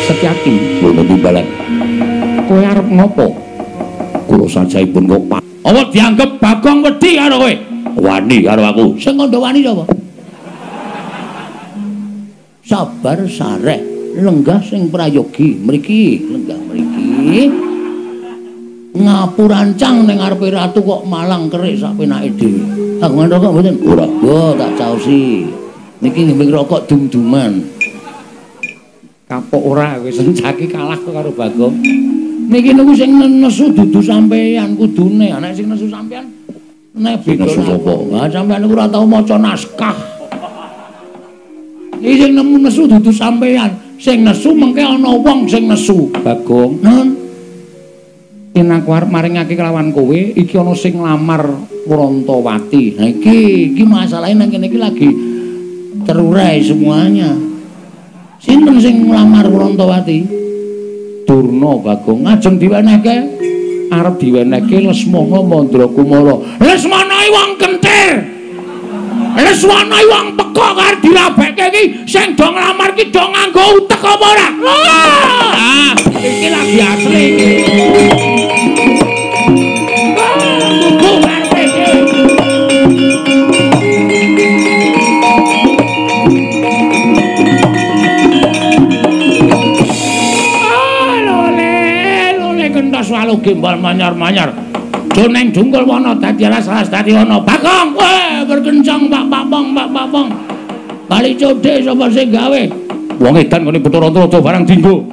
Setyaki, 0.04 0.84
ngono 0.84 1.02
timbalan. 1.08 1.48
Kowe 2.44 2.60
arep 2.60 2.88
ngopo? 2.92 3.28
Kula 4.28 4.46
sajaipun 4.52 5.08
kok. 5.08 5.24
Apa 5.64 5.82
dianggep 5.96 6.44
Bagong 6.44 6.84
wedi 6.84 7.16
karo 7.16 7.40
kowe? 7.40 7.73
Wani 8.04 8.44
karo 8.44 8.68
aku. 8.68 8.86
Sing 9.00 9.16
ngono 9.16 9.40
wani 9.40 9.64
sapa? 9.64 9.88
Sabar 12.68 13.20
sareh. 13.32 13.94
lenggah 14.20 14.62
sing 14.62 14.92
prayogi. 14.92 15.58
Mriki 15.58 16.28
lenggah 16.28 16.60
mriki. 16.68 17.50
Ngapurancang 18.94 20.06
ning 20.06 20.22
ngarepe 20.22 20.54
ratu 20.54 20.86
kok 20.86 21.02
malang 21.10 21.50
kerik 21.50 21.80
sak 21.80 21.98
penake 21.98 22.30
dhewe. 22.38 22.62
Ah 23.02 23.10
ngono 23.10 23.36
kok 23.42 23.52
mboten? 23.56 23.76
Ora. 23.88 24.06
Tak 24.60 24.72
caosi 24.78 25.48
niki 26.04 26.30
ngembing 26.30 26.52
rokok 26.54 26.86
dum-duman. 26.86 27.64
Kapok 29.26 29.64
ora 29.64 29.98
wis. 30.04 30.20
Sencaki 30.20 30.70
kalah 30.70 31.00
karo 31.00 31.32
bagong. 31.34 31.74
Niki 32.52 32.76
niku 32.76 32.94
sing 32.94 33.18
nesu 33.18 33.72
dudu 33.74 34.04
sampean 34.04 34.78
kudune. 34.78 35.34
Anak 35.34 35.58
sing 35.58 35.72
nesu 35.72 35.90
sampean 35.90 36.33
nek 36.94 37.26
nesu 37.26 37.62
sapa? 37.66 37.94
Ah 38.14 38.30
sampean 38.30 38.62
niku 38.62 38.74
ora 38.78 38.86
tau 38.86 39.06
maca 39.10 39.36
naskah. 39.42 39.98
Iki 41.98 42.16
sing 42.20 42.32
nemu 42.38 42.56
nesu 42.62 42.86
dudu 42.86 43.10
sampean 43.10 43.98
sing 43.98 44.22
nesu 44.22 44.54
mengke 44.54 44.86
ana 44.86 45.10
wong 45.10 45.50
sing 45.50 45.66
nesu. 45.66 46.14
Bagong. 46.22 46.84
Nun. 46.86 47.10
Yen 48.54 48.70
aku 48.70 48.94
arep 48.94 49.10
maringake 49.10 49.58
kelawan 49.58 49.90
kowe 49.90 50.14
iki 50.14 50.54
ana 50.54 50.78
sing 50.78 51.02
nglamar 51.02 51.74
Wrontowati 51.84 52.96
nah 52.96 53.12
iki 53.12 53.76
iki 53.76 53.84
masalahe 53.84 54.32
nang 54.38 54.48
kene 54.48 54.70
iki 54.70 54.78
lagi 54.78 55.10
terurai 56.06 56.62
semuanya. 56.62 57.34
Sinten 58.38 58.78
sing 58.78 59.10
nglamar 59.10 59.50
Wrontowati 59.50 60.20
Durna 61.26 61.74
Bagong. 61.82 62.28
Ngajeng 62.28 62.56
diwenehke 62.62 63.16
arep 64.02 64.16
diwenehke 64.18 64.78
Lesmana 64.82 65.40
Mandrakumara 65.46 66.36
Lesmana 66.58 67.14
wong 67.34 67.52
kentir. 67.60 68.14
Leswana 69.34 70.00
wong 70.06 70.28
peka 70.38 70.68
karo 70.78 70.98
dirabekke 71.02 71.66
iki. 71.74 71.84
Sing 72.06 72.38
do 72.38 72.46
nglamar 72.54 72.94
ki 72.94 73.10
do 73.10 73.24
nganggo 73.24 73.82
utek 73.82 74.04
apa 74.06 74.26
ora? 74.30 74.48
Ah, 75.58 75.92
iki 76.22 76.48
lagi 76.54 76.78
asli 76.82 77.26
gimbal 93.44 93.76
manyar-manyar. 93.76 94.50
Joneng 95.14 95.54
dungkul 95.54 95.86
wana 95.86 96.18
dadi 96.18 96.50
alas 96.50 96.66
alas 96.66 96.90
dadi 96.90 97.14
wana 97.14 97.38
Bakong, 97.38 97.94
weh 97.94 98.42
berkencang 98.50 99.06
Pak 99.14 99.30
Papong, 99.30 99.78
Pak 99.78 99.88
Papong 99.94 100.30
Kali 101.14 101.38
code 101.38 101.74
sapa 101.86 102.10
sing 102.10 102.34
gawe? 102.34 102.62
Wong 103.22 103.36
edan 103.38 103.62
ngene 103.62 103.78
Bathara-Raja 103.86 104.42
barang 104.42 104.66
dinggo. 104.66 105.06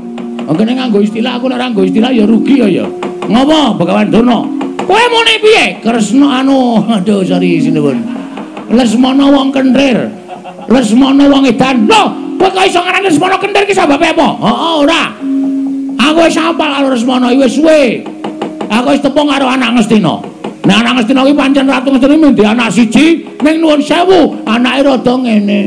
Ngene 0.48 0.72
nganggo 0.80 1.04
istilah 1.04 1.36
aku 1.36 1.52
nek 1.52 1.60
nganggo 1.60 1.84
istilah 1.84 2.08
ya 2.08 2.24
rugi 2.24 2.56
ya 2.56 2.66
ya. 2.72 2.86
Ngopo 3.28 3.76
Begawan 3.76 4.08
Dono? 4.08 4.48
Kowe 4.88 5.04
muni 5.12 5.36
piye? 5.44 5.76
Kresna 5.84 6.40
anu. 6.40 6.80
Aduh 6.88 7.20
sorry 7.20 7.60
sinuwun. 7.60 8.00
Lesmana 8.72 9.28
wong 9.28 9.52
kentir 9.52 10.08
Lesmana 10.72 11.28
wong 11.28 11.44
edan. 11.44 11.84
Kowe 11.84 12.48
kok 12.48 12.64
iso 12.64 12.80
ngarani 12.80 13.12
Lesmana 13.12 13.36
kentir 13.36 13.68
ki 13.68 13.76
sababe 13.76 14.16
apa? 14.16 14.28
Heeh 14.40 14.74
ora. 14.80 15.02
Aku 16.00 16.24
wis 16.24 16.40
apal 16.40 16.70
karo 16.80 16.96
Lesmana 16.96 17.28
wis 17.36 17.60
suwe 17.60 18.08
aku 18.70 18.86
wis 18.94 19.02
tepung 19.02 19.26
karo 19.26 19.50
anak 19.50 19.74
Ngastina. 19.74 20.14
Nek 20.62 20.76
anak 20.86 20.92
Ngastina 21.02 21.20
kuwi 21.26 21.34
pancen 21.34 21.66
ratu 21.66 21.88
Ngastina 21.90 22.14
mendhi 22.14 22.44
anak 22.46 22.68
siji 22.70 23.26
ning 23.42 23.58
nuwun 23.58 23.82
sewu, 23.82 24.38
anake 24.46 24.86
rada 24.86 25.14
ngene. 25.18 25.60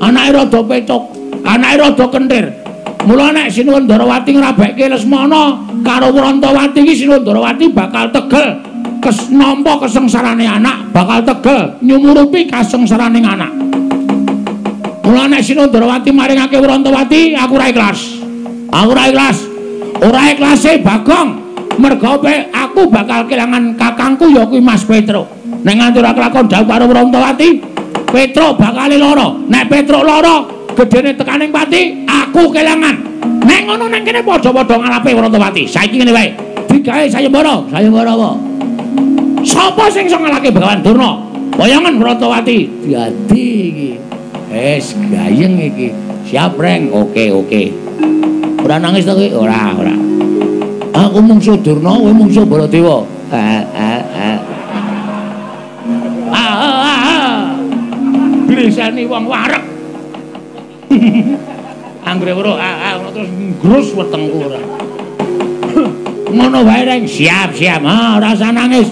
Anake 0.00 0.30
rada 0.32 0.60
petuk, 0.64 1.02
anake 1.44 1.76
rada 1.76 2.06
kentir. 2.08 2.46
Mula 3.08 3.30
nek 3.30 3.48
Sinuwun 3.48 3.86
Darawati 3.86 4.34
ngrabekke 4.34 4.90
Lesmana 4.90 5.64
karo 5.86 6.10
Wrantawati 6.12 6.82
iki 6.82 7.04
Sinuwun 7.04 7.22
Darawati 7.24 7.70
bakal 7.70 8.10
tegel 8.10 8.58
kes 8.98 9.30
nampa 9.30 9.78
kesengsarane 9.80 10.44
anak, 10.44 10.90
bakal 10.92 11.22
tegel 11.22 11.78
nyumurupi 11.80 12.50
kasengsarane 12.50 13.22
anak. 13.22 13.52
Mula 15.08 15.24
nek 15.30 15.40
Sinuwun 15.40 15.72
Darawati 15.72 16.10
maringake 16.12 16.58
Wrantawati, 16.58 17.32
aku 17.38 17.52
ora 17.56 17.66
ikhlas. 17.70 18.00
Aku 18.68 18.88
ora 18.92 19.04
ikhlas. 19.08 19.38
Ora 20.04 20.22
ikhlase 20.28 20.84
Bagong. 20.84 21.47
Mergo 21.78 22.18
aku 22.50 22.82
bakal 22.90 23.24
kelangan 23.30 23.74
kakangku 23.78 24.28
ya 24.34 24.44
kuwi 24.44 24.60
Mas 24.60 24.82
Petro. 24.82 25.26
Nek 25.62 25.74
nganti 25.74 25.98
ora 25.98 26.14
kelakon 26.14 26.46
dawuh 26.46 26.66
karo 26.66 26.84
Wrontowati, 26.86 27.48
Petro 28.10 28.54
bakal 28.54 28.94
lara. 28.94 29.34
Nek 29.46 29.64
Petro 29.66 30.06
lara, 30.06 30.46
gedene 30.74 31.14
tekaning 31.14 31.50
pati, 31.50 32.06
aku 32.06 32.50
kelangan. 32.54 32.94
Nek 33.42 33.60
ngono 33.66 33.90
ning 33.90 34.02
kene 34.06 34.22
padha-padha 34.22 34.74
ngalape 34.78 35.10
Wrontowati. 35.14 35.62
Saiki 35.66 35.98
ngene 35.98 36.12
wae. 36.14 36.28
Digawe 36.68 37.08
sayembara, 37.10 37.64
sayembara 37.72 38.12
apa? 38.14 38.30
Sapa 39.42 39.88
sing 39.88 40.06
iso 40.06 40.18
ngalake 40.20 40.52
Begawan 40.52 40.82
Durna? 40.84 41.18
Bayangan 41.58 41.98
Wrontowati. 41.98 42.86
Dadi 42.86 43.46
iki. 43.72 43.90
Wis 44.52 44.94
gayeng 45.10 45.58
iki. 45.58 45.88
Siap, 46.28 46.60
Reng. 46.60 46.92
Oke, 46.92 47.32
oke. 47.32 47.72
Ora 48.62 48.76
nangis 48.76 49.08
to 49.08 49.16
kowe? 49.16 49.48
Ora, 49.48 49.72
ora. 49.74 50.17
Aku 51.18 51.34
mungsu 51.34 51.58
Durna 51.58 51.98
kowe 51.98 52.14
mungsu 52.14 52.46
Baladewa 52.46 53.02
brisani 58.46 59.02
wong 59.02 59.26
warek 59.26 59.64
anggere 62.08 62.32
weruh 62.38 62.54
terus 63.10 63.30
grus 63.58 63.88
wetengku 63.98 64.46
ora. 64.46 64.62
Ngono 66.38 66.64
wae 66.64 66.86
reng. 66.86 67.04
Siap 67.04 67.52
siap. 67.52 67.84
Ah 67.84 68.16
rasa 68.16 68.48
nangis. 68.48 68.88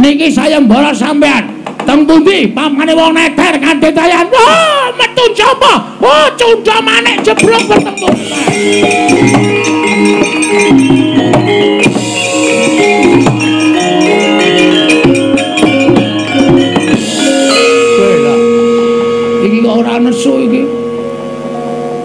Niki 0.00 0.32
sayembara 0.32 0.96
sampean. 0.96 1.50
Teng 1.84 2.08
pundi? 2.08 2.48
Pamane 2.56 2.96
wong 2.96 3.12
neter 3.12 3.60
kanthi 3.60 3.92
tayan 3.92 4.30
oh 4.32 4.88
metu 4.96 5.24
coba 5.36 5.98
oh 6.00 6.26
cunda 6.38 6.80
manek 6.80 7.20
jebrok 7.20 7.62
wetengku 7.68 8.08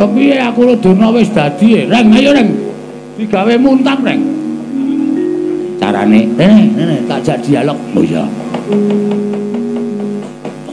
Kepiye 0.02 0.42
aku 0.42 0.74
durna 0.82 1.14
wis 1.14 1.30
dadi, 1.30 1.86
Reng, 1.86 2.10
ayo 2.10 2.34
Reng. 2.34 2.50
Digawe 3.22 3.54
muntap, 3.62 4.02
Reng. 4.02 4.18
Carane, 5.78 6.26
eh, 6.42 6.58
eh, 6.74 7.06
tak 7.06 7.22
jak 7.22 7.38
dialog. 7.46 7.78
Oh 7.94 8.02
iya. 8.02 8.26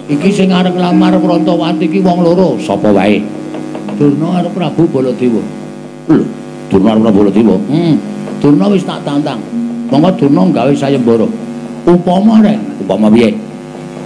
Iki 0.09 0.33
sing 0.33 0.49
arep 0.49 0.73
nglamar 0.73 1.13
Prantawati 1.21 1.85
iki 1.85 2.01
wong 2.01 2.25
loro, 2.25 2.57
sapa 2.57 2.89
wae? 2.89 3.21
Durna 4.01 4.41
arep 4.41 4.57
Prabu 4.57 4.89
Baladewa. 4.89 5.45
Lho, 6.09 6.25
Durna 6.73 6.97
arep 6.97 7.01
Prabu 7.05 7.19
Baladewa. 7.29 7.57
Hmm. 7.69 8.01
Durna 8.41 8.65
wis 8.73 8.89
tak 8.89 9.05
tantang. 9.05 9.45
Monggo 9.93 10.09
Durna 10.17 10.49
gawe 10.57 10.73
sayembara. 10.73 11.29
Upama 11.85 12.41
rek, 12.41 12.57
upama 12.81 13.13
piye? 13.13 13.37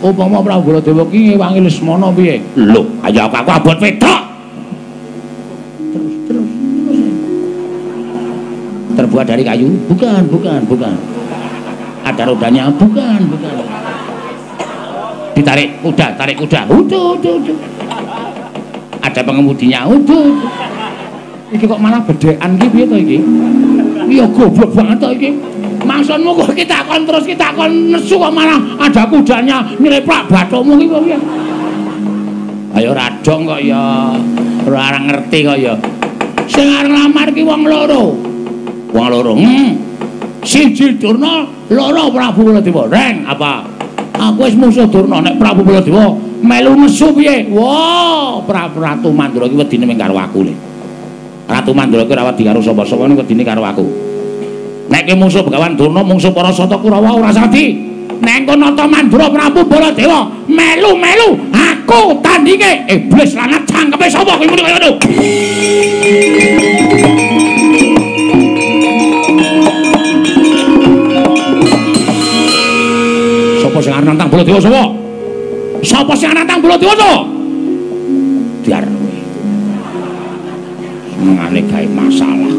Upama 0.03 0.43
Prabu 0.43 0.75
Baladewa 0.75 1.07
ki 1.07 1.31
ngewangi 1.31 1.63
Lesmana 1.63 2.11
piye? 2.11 2.43
Lho, 2.59 2.83
ayo 3.07 3.31
aku 3.31 3.51
abot 3.55 3.79
wedok. 3.79 4.32
Terbuat 9.13 9.29
dari 9.29 9.45
kayu? 9.45 9.69
Bukan, 9.93 10.25
bukan, 10.33 10.65
bukan. 10.65 10.97
Ada 12.01 12.33
rodanya? 12.33 12.73
Bukan, 12.73 13.29
bukan. 13.29 13.55
Ditarik 15.37 15.85
kuda, 15.85 16.17
tarik 16.17 16.41
kuda. 16.41 16.65
Udu, 16.73 17.21
udu, 17.21 17.45
udu. 17.45 17.53
Ada 19.05 19.21
pengemudinya. 19.21 19.85
Udu. 19.85 20.33
Iki 21.53 21.61
kok 21.61 21.77
malah 21.77 22.01
bedekan 22.01 22.57
iki 22.57 22.73
piye 22.73 22.85
to 22.89 22.97
iki? 22.97 23.19
Iya 24.17 24.25
goblok 24.33 24.73
banget 24.73 24.97
to 24.97 25.13
iki. 25.13 25.37
Maksudmu 25.85 26.33
kok 26.33 26.57
kita 26.57 26.81
takon 26.81 27.05
terus 27.05 27.29
kita 27.29 27.53
takon 27.53 27.93
nesu 27.93 28.17
kok 28.17 28.33
malah 28.33 28.57
ada 28.81 29.05
kudanya 29.13 29.61
nyleprak 29.77 30.25
bathukmu 30.33 30.81
iki 30.81 30.89
piye? 30.89 31.19
Ayo 32.81 32.97
radong 32.97 33.45
kok 33.45 33.61
ya. 33.61 34.17
Ora 34.65 34.97
ngerti 35.05 35.39
kok 35.45 35.59
ya. 35.61 35.77
Sing 36.49 36.73
lamar 36.73 37.29
ki 37.29 37.45
wong 37.45 37.69
loro. 37.69 38.32
Wong 38.93 39.09
loro. 39.09 39.33
Hmm. 39.35 39.73
Siji 40.45 40.99
Durna, 41.01 41.49
loro 41.73 42.13
Prabu 42.13 42.45
Baladewa. 42.53 42.85
Reng, 42.91 43.25
apa? 43.25 43.65
Aku 44.13 44.45
wis 44.45 44.55
musuh 44.55 44.87
Durna 44.87 45.25
nek 45.25 45.41
Prabu 45.41 45.65
Baladewa 45.65 46.13
melu 46.45 46.77
nesu 46.77 47.09
piye? 47.17 47.49
Wah, 47.49 48.43
Prabu 48.45 48.83
Ratu 48.83 49.09
Mandura 49.15 49.49
ki 49.49 49.57
wedine 49.57 49.89
mung 49.89 49.97
karo 49.97 50.15
aku 50.19 50.45
le. 50.45 50.55
Ratu 51.49 51.73
Mandura 51.73 52.05
ki 52.05 52.13
ora 52.13 52.29
wedi 52.31 52.43
karo 52.45 52.61
sapa-sapa 52.61 53.09
ning 53.09 53.17
wedine 53.17 53.43
karo 53.47 53.65
aku. 53.65 53.87
Nek 54.93 55.03
ki 55.09 55.15
musuh 55.17 55.41
Begawan 55.47 55.79
Durna 55.79 56.05
mungsuh 56.05 56.35
para 56.35 56.53
Sata 56.53 56.77
Kurawa 56.77 57.17
ora 57.17 57.33
sadi. 57.33 57.91
Nek 58.23 58.45
engko 58.45 58.55
nata 58.59 58.85
Mandura 58.87 59.33
Prabu 59.33 59.65
Baladewa 59.67 60.29
melu-melu 60.47 61.39
aku 61.55 62.21
tandinge 62.21 62.85
iblis 62.91 63.35
lanat 63.35 63.65
cangkepe 63.65 64.07
sapa 64.11 64.37
kuwi 64.37 64.53
ngono. 64.53 64.91
Sing 73.83 73.93
arep 73.93 74.07
nantang 74.07 74.31
Baladewa 74.31 74.63
sapa? 74.63 74.83
Sapa 75.83 76.15
sing 76.15 76.31
arep 76.31 76.47
nantang 76.47 76.61
Baladewa 76.63 76.95
to? 76.95 77.15
Biar 78.63 78.85
kowe. 78.87 79.17
Mengane 81.23 81.61
gawe 81.67 81.87
masalah. 81.91 82.55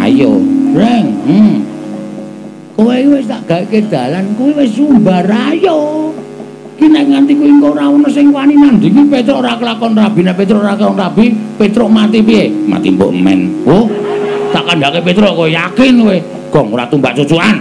Ayo, 0.00 0.32
Reng. 0.72 1.06
Hmm. 1.28 1.56
Kowe 2.80 2.96
wis 2.96 3.28
tak 3.28 3.44
gaweke 3.44 3.84
dalan, 3.92 4.32
kowe 4.40 4.48
wis 4.56 4.72
sumbar 4.72 5.28
ayo. 5.28 6.08
Ki 6.80 6.88
nek 6.88 7.04
nganti 7.12 7.36
kowe 7.36 7.44
engko 7.44 7.68
ora 7.76 7.84
ono 7.92 8.08
sing 8.08 8.32
wani 8.32 8.56
nandingi 8.56 9.04
Petruk 9.12 9.44
ora 9.44 9.60
kelakon 9.60 9.92
rabi, 9.92 10.24
nek 10.24 10.40
Petruk 10.40 10.64
ora 10.64 10.72
kelakon 10.72 10.96
rabi, 10.96 11.24
Petruk 11.60 11.92
mati 11.92 12.24
piye? 12.24 12.48
Mati 12.48 12.88
mbok 12.88 13.12
men. 13.12 13.52
Oh. 13.68 13.84
Tak 14.56 14.64
kandhake 14.64 15.04
Petruk 15.04 15.36
kowe 15.36 15.44
yakin 15.44 16.00
kowe? 16.00 16.16
Gong 16.48 16.66
ora 16.72 16.88
tumbak 16.88 17.12
cucukan. 17.12 17.60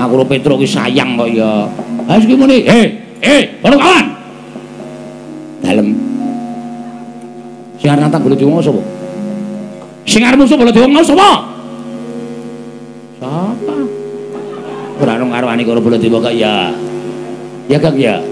Aku 0.00 0.16
karo 0.16 0.24
Petruk 0.24 0.64
ki 0.64 0.68
sayang 0.68 1.20
kok 1.20 1.28
ya. 1.28 1.68
Ha 2.08 2.16
iki 2.16 2.32
muni, 2.32 2.64
eh, 2.64 2.88
eh, 3.20 3.60
para 3.60 3.76
kawan. 3.76 4.06
Dalem. 5.60 5.92
Sing 7.76 7.88
arep 7.92 8.00
nantang 8.00 8.24
bola 8.24 8.32
diwong 8.32 8.64
sapa? 8.64 8.80
Sing 10.08 10.24
arep 10.24 10.40
musuh 10.40 10.56
bola 10.56 10.72
diwong 10.72 11.04
sapa? 11.04 11.30
Sapa? 13.20 13.76
Ora 15.04 15.20
karwane 15.20 15.62
karo 15.68 15.84
bola 15.84 16.00
diwong 16.00 16.24
kok 16.24 16.32
ya. 16.32 16.72
Ya 17.68 17.76
Kang 17.76 18.00
ya. 18.00 18.24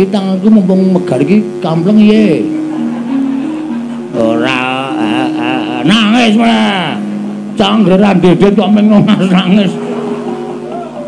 Kita 0.00 0.16
aku 0.16 0.48
mumpung 0.48 0.96
megar 0.96 1.20
iki 1.20 1.44
kampleng 1.60 2.00
ye. 2.00 2.40
Ora 4.16 4.96
nangis 5.84 6.34
malah. 6.40 7.07
Canggeran 7.58 8.22
dedet 8.22 8.54
kok 8.54 8.70
meng 8.70 8.86
nangis. 9.34 9.74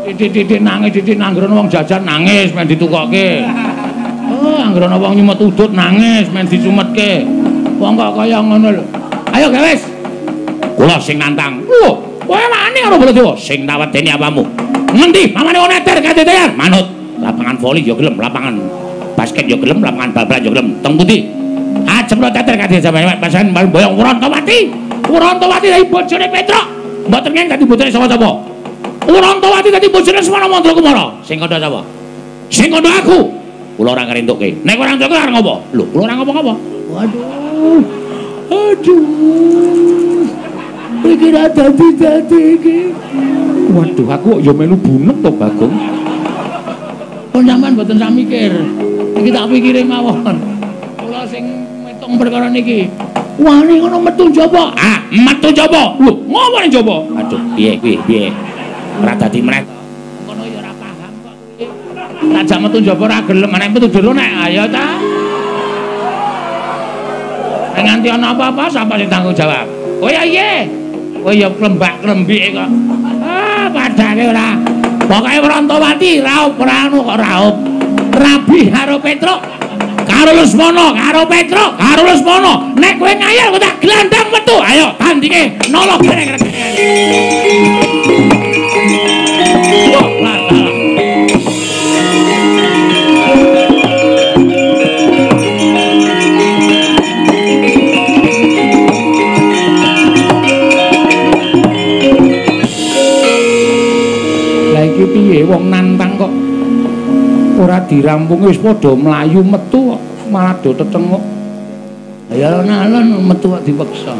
Titik-titik 0.03 0.59
nangis, 0.59 0.91
titik 0.91 1.15
nanggrono 1.15 1.63
wong 1.63 1.67
jajan 1.71 2.03
nangis 2.03 2.51
men 2.51 2.67
ditukokke. 2.67 3.39
Oh, 4.27 4.59
anggrono 4.59 4.99
wong 4.99 5.15
nyumet 5.15 5.39
udut 5.39 5.71
nangis 5.71 6.27
men 6.35 6.43
dicumetke. 6.43 7.23
Wong 7.79 7.95
kok 7.95 8.19
kaya 8.19 8.43
ngono 8.43 8.67
lho. 8.75 8.83
Ayo 9.31 9.47
gawes. 9.47 9.87
Kula 10.75 10.99
sing 10.99 11.15
nantang. 11.15 11.63
Wah, 11.63 11.95
kowe 12.27 12.35
wani 12.35 12.79
karo 12.83 12.99
Baladewa 12.99 13.33
sing 13.39 13.63
tawedeni 13.63 14.11
apamu? 14.11 14.43
Ngendi? 14.91 15.31
Mamane 15.31 15.55
wong 15.55 15.71
neter 15.71 16.03
kadedean. 16.03 16.51
Manut. 16.59 16.83
Lapangan 17.23 17.55
voli 17.61 17.85
ya 17.85 17.95
gelem, 17.95 18.17
lapangan 18.17 18.59
basket 19.13 19.45
ya 19.47 19.55
gelem, 19.55 19.79
lapangan 19.79 20.11
bal-balan 20.11 20.41
ya 20.43 20.49
gelem. 20.51 20.67
Teng 20.83 20.99
pundi? 20.99 21.31
Ajeng 21.87 22.19
lo 22.19 22.27
teter 22.33 22.59
kadhe 22.59 22.81
sampeyan 22.83 23.15
pasan 23.23 23.55
boyong 23.55 23.95
Urantawati. 23.95 24.80
Urantawati 25.11 25.67
dadi 25.67 25.85
bojone 25.91 26.27
Petruk. 26.31 26.65
Mboten 27.11 27.31
ngen 27.35 27.47
dadi 27.51 27.63
bojone 27.67 27.89
sapa-sapa. 27.91 28.31
Urantawati 29.11 29.69
dadi 29.69 29.87
bojone 29.91 30.19
Semana 30.23 30.47
Mandra 30.47 30.71
Kumara. 30.71 31.05
Sing 31.27 31.35
kandha 31.35 31.59
sapa? 31.59 31.83
Sing 32.47 32.71
kandha 32.71 32.91
aku. 33.03 33.19
Kula 33.75 33.91
ora 33.91 34.07
ngrentukke. 34.07 34.63
Nek 34.63 34.79
ora 34.79 34.95
ngrentukke 34.95 35.19
arep 35.19 35.31
ngopo? 35.35 35.53
Lho, 35.75 35.83
kula 35.91 36.03
ora 36.07 36.13
ngopo-ngopo. 36.15 36.53
Waduh. 36.95 37.81
Aduh. 38.51 40.23
Iki 41.01 41.27
ra 41.33 41.43
dadi-dadi 41.51 42.41
iki. 42.55 42.77
Waduh, 43.75 44.07
aku 44.15 44.27
kok 44.37 44.39
ya 44.47 44.53
melu 44.55 44.75
bunek 44.79 45.17
to, 45.19 45.31
Bagong. 45.33 45.75
Kok 47.31 47.41
sampean 47.43 47.71
mboten 47.75 47.97
sak 47.99 48.11
mikir. 48.15 48.53
Iki 49.19 49.29
tak 49.31 49.45
pikire 49.51 49.81
mawon. 49.83 50.37
Kula 50.99 51.27
sing 51.27 51.67
metung 51.83 52.15
perkara 52.15 52.47
niki. 52.47 52.87
Wani 53.41 53.81
ngono 53.81 53.97
metu 54.05 54.29
njaba. 54.29 54.69
Ah, 54.77 55.01
metu 55.09 55.49
njaba. 55.49 55.97
Lho, 55.97 56.13
ngopo 56.29 56.57
ning 56.61 56.69
njaba? 56.69 56.95
Aduh, 57.17 57.41
piye 57.57 57.73
kuwi? 57.81 57.97
Piye? 58.05 58.29
Ora 59.01 59.17
dadi 59.17 59.41
mret. 59.41 59.65
Ngono 60.29 60.45
ya 60.45 60.61
ora 60.61 60.71
paham 60.77 61.13
kok 61.25 61.35
kuwi. 61.57 61.65
Tak 62.37 62.43
jak 62.45 62.59
metu 62.61 62.77
njaba 62.85 63.03
ora 63.09 63.17
gelem, 63.25 63.49
nek 63.49 63.69
metu 63.73 63.87
jero 63.89 64.11
nek 64.13 64.29
ayo 64.45 64.63
ta. 64.69 64.85
Nek 67.73 67.81
nganti 67.81 68.07
ana 68.13 68.27
apa-apa 68.37 68.63
sapa 68.69 68.93
sing 69.01 69.09
tanggung 69.09 69.33
jawab? 69.33 69.65
Oh 70.05 70.09
ya 70.11 70.21
iye. 70.21 70.69
Oh 71.25 71.33
ya 71.33 71.49
klembak-klembike 71.49 72.53
kok. 72.53 72.69
Ah, 73.25 73.65
padake 73.73 74.23
ora. 74.29 74.53
Pokoke 75.09 75.39
Wrantawati 75.41 76.21
raup 76.21 76.61
ora 76.61 76.75
anu 76.85 77.01
kok 77.01 77.17
raup. 77.17 77.55
Rabi 78.11 78.69
karo 78.69 79.01
Petruk. 79.01 79.41
Karo 80.07 80.31
Lesmana, 80.37 80.85
karo 80.93 81.21
Petruk, 81.25 81.71
karo 81.77 82.01
Lesmana. 82.05 82.53
Nek 82.77 82.93
kowe 83.01 83.11
ngayal 83.11 83.53
kok 83.53 83.61
tak 83.61 83.75
glandang 83.81 84.27
metu. 84.29 84.55
Ayo 84.61 84.91
lantaran. 90.21 90.77
Lah 104.71 104.83
iki 104.87 105.05
piye 105.09 105.39
wong 105.43 105.63
nantang 105.67 106.15
kok 106.15 106.31
ora 107.61 107.77
dirampung 107.85 108.41
wis 108.45 108.57
padha 108.57 108.95
mlayu 108.97 109.41
metu 109.45 109.80
malah 110.31 110.55
do 110.63 110.71
tetenguk. 110.71 111.19
Ya 112.31 112.47
alon-alon 112.47 113.27
metu 113.27 113.51
dipaksa. 113.67 114.15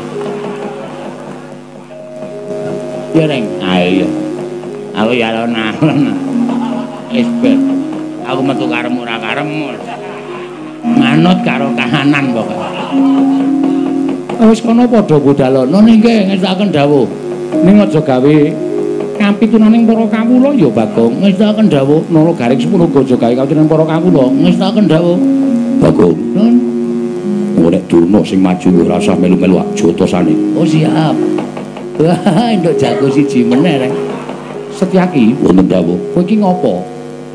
Ya 3.15 3.23
Reng, 3.23 3.47
ayo. 3.63 4.07
Aku 4.91 5.15
ya 5.15 5.31
alon-alon. 5.31 6.11
Wis 7.15 7.27
ben. 7.39 7.59
Aku 8.27 8.43
metu 8.43 8.67
karemu 8.67 9.07
ora 9.07 9.15
karemu. 9.15 9.79
Manut 10.83 11.39
karo 11.47 11.71
kahanan 11.71 12.35
pokoke. 12.35 12.67
Wis 14.51 14.59
kono 14.59 14.83
padha 14.91 15.15
budalono 15.15 15.79
nggih 15.79 16.35
ngestaken 16.35 16.75
dawuh. 16.75 17.07
Ning 17.63 17.79
aja 17.79 18.03
gawe 18.03 18.37
kapitunaning 19.19 19.85
para 19.85 20.07
kawula 20.09 20.49
ya 20.55 20.67
Bagong 20.71 21.21
ngestaken 21.21 21.67
dawuh 21.69 22.01
nara 22.09 22.31
garing 22.35 22.59
sepuluh 22.59 22.89
aja 22.89 23.15
gawe 23.15 23.33
kapitunaning 23.37 23.69
para 23.69 23.85
kawula 23.85 24.25
ngestaken 24.33 24.85
dawuh 24.89 25.40
Bagong 25.81 26.17
nun 26.37 26.55
nek 27.71 27.83
Durna 27.87 28.19
sing 28.21 28.43
maju 28.43 28.67
ora 28.83 28.99
usah 28.99 29.15
melu-melu 29.15 29.63
jotosane 29.73 30.35
oh 30.59 30.67
siap 30.67 31.15
wah 31.97 32.51
nduk 32.59 32.75
jago 32.75 33.07
siji 33.07 33.47
meneh 33.47 33.87
rek 33.87 33.93
Setyaki, 34.71 35.35
wonten 35.43 35.67
dawuh. 35.67 35.99
Kowe 36.15 36.23
iki 36.23 36.39
ngopo? 36.39 36.81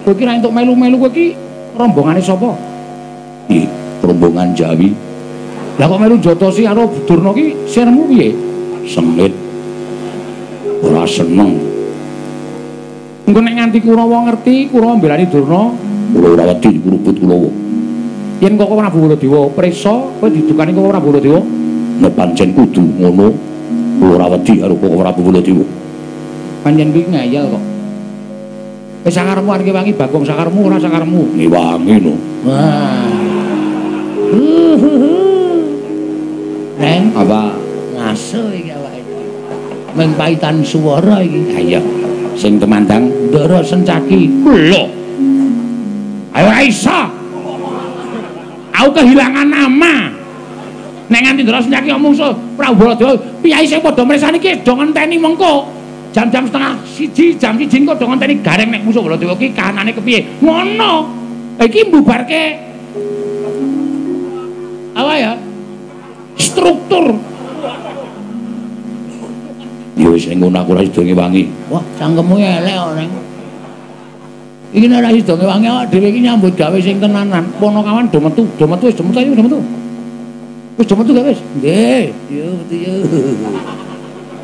Kowe 0.03 0.13
iki 0.17 0.25
ra 0.25 0.35
entuk 0.35 0.51
melu-melu 0.51 0.97
kowe 0.99 1.11
iki 1.13 1.37
rombongane 1.77 2.19
sapa? 2.19 2.57
Nggih, 3.47 3.69
rombongan 4.03 4.57
Jawi. 4.57 4.91
Lah 5.77 5.87
kok 5.87 6.01
melu 6.01 6.17
jotosi 6.19 6.65
karo 6.65 6.89
Durna 7.05 7.31
ki 7.37 7.69
sirmu 7.69 8.09
piye? 8.09 8.33
Sengit. 8.89 9.31
Ora 10.81 11.05
seneng. 11.05 11.55
Engko 13.31 13.41
nek 13.43 13.55
nganti 13.63 13.79
Kurawa 13.85 14.27
ngerti, 14.27 14.73
Kurawa 14.73 14.99
mbelani 14.99 15.27
Durna, 15.31 15.71
kula 16.17 16.29
ora 16.35 16.45
wedi 16.51 16.83
kuruput 16.83 17.17
Kulawa. 17.21 17.66
Yen 18.43 18.55
kok 18.61 18.69
Prabu 18.69 18.99
Baladewa 19.09 19.49
prisa, 19.53 19.95
kowe 20.21 20.29
didukani 20.29 20.77
kok 20.77 20.87
Prabu 20.93 21.09
Baladewa. 21.13 21.41
Nek 21.97 22.13
pancen 22.13 22.53
kudu 22.53 22.85
ngono, 23.01 23.33
kula 23.97 24.21
ora 24.21 24.27
wedi 24.37 24.61
karo 24.61 24.77
kok 24.77 24.93
Prabu 24.93 25.21
Baladewa. 25.25 25.67
Panjen 26.67 26.93
kuwi 26.93 27.07
ngayal 27.09 27.47
kok. 27.49 27.65
Wis 29.07 29.15
sakarmu 29.15 29.55
arep 29.55 29.71
wangi 29.71 29.95
Bagong 29.95 30.27
sakarmu 30.27 30.67
ora 30.67 30.83
sakarmu. 30.83 31.39
Ngiwangi 31.39 31.95
no. 32.03 32.15
Wah. 32.43 33.07
Neng 36.77 37.03
apa 37.15 37.55
ngaso 37.95 38.51
iki 38.51 38.75
awake. 38.75 39.23
Meng 39.95 40.11
paitan 40.19 40.59
swara 40.67 41.23
iki. 41.23 41.55
Ayo. 41.55 41.81
Sing 42.35 42.59
temandang 42.59 43.07
Ndara 43.31 43.63
Sencaki. 43.63 44.27
Lho. 44.43 44.85
Ayo 46.35 46.45
ora 46.51 46.61
iso. 46.67 47.16
Aku 48.87 48.95
kehilangan 48.95 49.51
nama. 49.51 50.15
Nek 51.11 51.21
nganti 51.27 51.43
Ndara 51.43 51.59
Sencaki 51.59 51.91
omong 51.91 52.15
so 52.15 52.31
Prabu 52.55 52.87
Baladewa, 52.87 53.19
piyai 53.43 53.67
sing 53.67 53.83
padha 53.83 54.07
mresani 54.07 54.39
ki 54.39 54.63
do 54.63 54.79
ngenteni 54.79 55.19
mengko. 55.19 55.67
Jam-jam 56.15 56.47
setengah 56.47 56.79
siji, 56.87 57.35
jam 57.35 57.59
siji 57.59 57.83
kok 57.83 57.99
do 57.99 58.07
ngenteni 58.07 58.39
gareng 58.47 58.71
nek 58.71 58.87
musuh 58.87 59.03
Baladewa 59.03 59.35
ki 59.35 59.51
kahanane 59.51 59.91
kepiye. 59.91 60.39
Ngono. 60.39 61.03
Iki 61.59 61.91
mbubarke 61.91 62.43
apa 64.95 65.13
ya? 65.19 65.33
Struktur. 66.39 67.11
Ya 69.99 70.09
wis 70.15 70.31
ning 70.31 70.39
ngono 70.47 70.63
aku 70.63 70.79
ora 70.79 70.87
sida 70.87 71.03
ngewangi. 71.03 71.43
Wah, 71.75 71.83
cangkemmu 71.99 72.39
elek 72.39 72.75
kok, 72.79 72.93
Neng. 73.03 73.11
Iki 74.77 74.93
nek 74.93 75.01
ora 75.01 75.09
sida 75.09 75.33
ngewangi 75.33 75.69
awak 75.73 75.89
dhewe 75.89 76.13
iki 76.13 76.21
nyambut 76.21 76.53
gawe 76.53 76.77
sing 76.85 77.01
tenanan. 77.01 77.49
Ponokawan 77.57 78.13
do 78.13 78.21
metu, 78.21 78.45
do 78.61 78.69
metu 78.69 78.93
wis 78.93 78.97
do 79.01 79.09
metu 79.09 79.25
do 79.33 79.41
metu. 79.41 79.59
Wis 80.77 80.85
do 80.85 80.95
metu 81.01 81.11
gak 81.17 81.25
wis? 81.33 81.41
Nggih, 81.57 82.13
yo 82.29 82.47
metu 82.61 82.77
yo. 82.77 82.95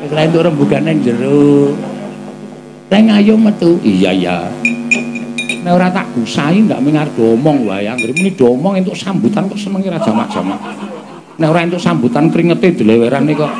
Wis 0.01 0.09
ra 0.09 0.25
entuk 0.25 0.41
rembugan 0.41 0.89
nang 0.89 0.97
jero. 1.05 1.77
Teng 2.89 3.13
ayo 3.13 3.37
metu. 3.37 3.77
Iya 3.85 4.09
iya. 4.09 4.37
Nek 5.61 5.69
ora 5.69 5.93
tak 5.93 6.09
gusahi 6.17 6.65
ndak 6.65 6.81
mengar 6.81 7.05
domong 7.13 7.69
wae. 7.69 7.85
Anggere 7.85 8.17
muni 8.17 8.33
domong 8.33 8.81
entuk 8.81 8.97
sambutan 8.97 9.45
kok 9.45 9.61
senenge 9.61 9.93
ra 9.93 10.01
jamak-jamak. 10.01 10.57
Nek 11.37 11.45
ora 11.45 11.61
entuk 11.61 11.77
sambutan 11.77 12.33
kringete 12.33 12.81
dilewerane 12.81 13.37
kok. 13.37 13.53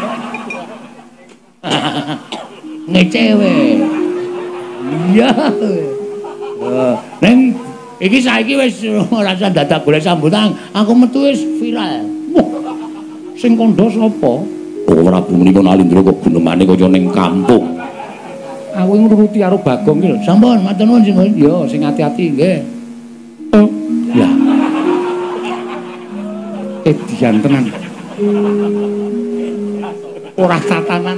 ngecewe. 2.89 3.53
Iya. 5.13 5.29
Eh, 5.53 6.02
Neng 7.23 7.55
iki 8.01 8.19
saiki 8.19 8.59
wis 8.59 8.83
ora 9.12 9.33
usah 9.38 9.51
dadak 9.53 9.86
golek 9.86 10.03
sambutan, 10.03 10.51
aku 10.75 10.91
metu 10.97 11.23
wis 11.23 11.39
viral. 11.62 12.03
Sing 13.39 13.59
kandha 13.59 13.88
sapa? 13.91 14.33
Kok 14.83 14.99
Prabu 14.99 15.31
menika 15.39 15.63
nalindra 15.63 16.03
kok 16.03 16.19
gunemane 16.23 16.63
kaya 16.67 16.88
ning 16.91 17.07
kampung. 17.12 17.79
Aku 18.73 18.91
nuruti 18.97 19.38
karo 19.38 19.62
Bagong 19.62 20.01
iki 20.01 20.09
lho. 20.09 20.17
Sampun, 20.25 20.65
matur 20.65 20.89
nuwun 20.89 21.05
sing 21.05 21.15
yo 21.38 21.63
sing 21.69 21.86
ati-ati 21.86 22.33
nggih. 22.33 22.57
Oh, 23.53 23.69
ya. 24.17 24.29
Eh, 26.89 26.95
dian 27.13 27.38
tenan. 27.38 27.69
Ora 30.36 30.57
tatanan. 30.57 31.17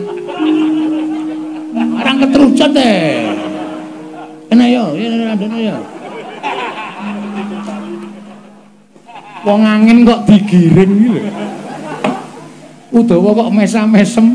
Orang 1.95 2.15
ketrucut 2.21 2.75
eh. 2.75 3.44
Kena 4.65 4.81
yo, 4.81 4.97
ya 4.97 5.37
adene 5.37 5.59
yo. 5.61 5.77
Wong 9.45 9.61
angin 9.61 10.01
kok 10.01 10.25
digiring 10.25 10.93
iki 11.05 11.09
lho. 11.13 11.21
Udawa 12.89 13.45
kok 13.45 13.53
mesam-mesem. 13.53 14.33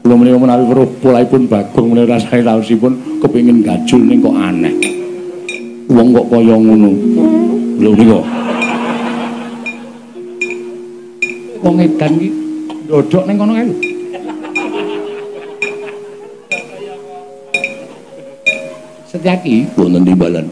Kula 0.00 0.16
menika 0.16 0.40
menawi 0.40 0.64
weruh 0.64 0.88
polaipun 1.04 1.44
Bagong 1.44 1.92
menawi 1.92 2.08
rasane 2.08 2.40
raosipun 2.40 3.20
kepengin 3.20 3.60
gajul 3.60 4.00
ning 4.00 4.24
kok 4.24 4.32
aneh. 4.32 4.72
Wong 5.92 6.16
kok 6.16 6.32
kaya 6.32 6.56
ngono. 6.56 6.90
Lho 7.84 7.90
nika. 7.92 8.20
Wong 11.60 11.76
edan 11.84 12.12
iki 12.16 12.28
ndodok 12.88 13.28
ning 13.28 13.36
kono 13.36 13.52
kae 13.60 13.68
lho. 13.68 13.91
Setyaki 19.22 19.70
Wonten 19.78 20.02
timbalan. 20.02 20.50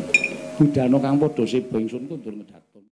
budana 0.54 0.94
kang 1.02 1.18
padha 1.18 1.42
seba 1.42 1.74
ingsun 1.82 2.06
kundur 2.06 2.30
medhak. 2.38 2.69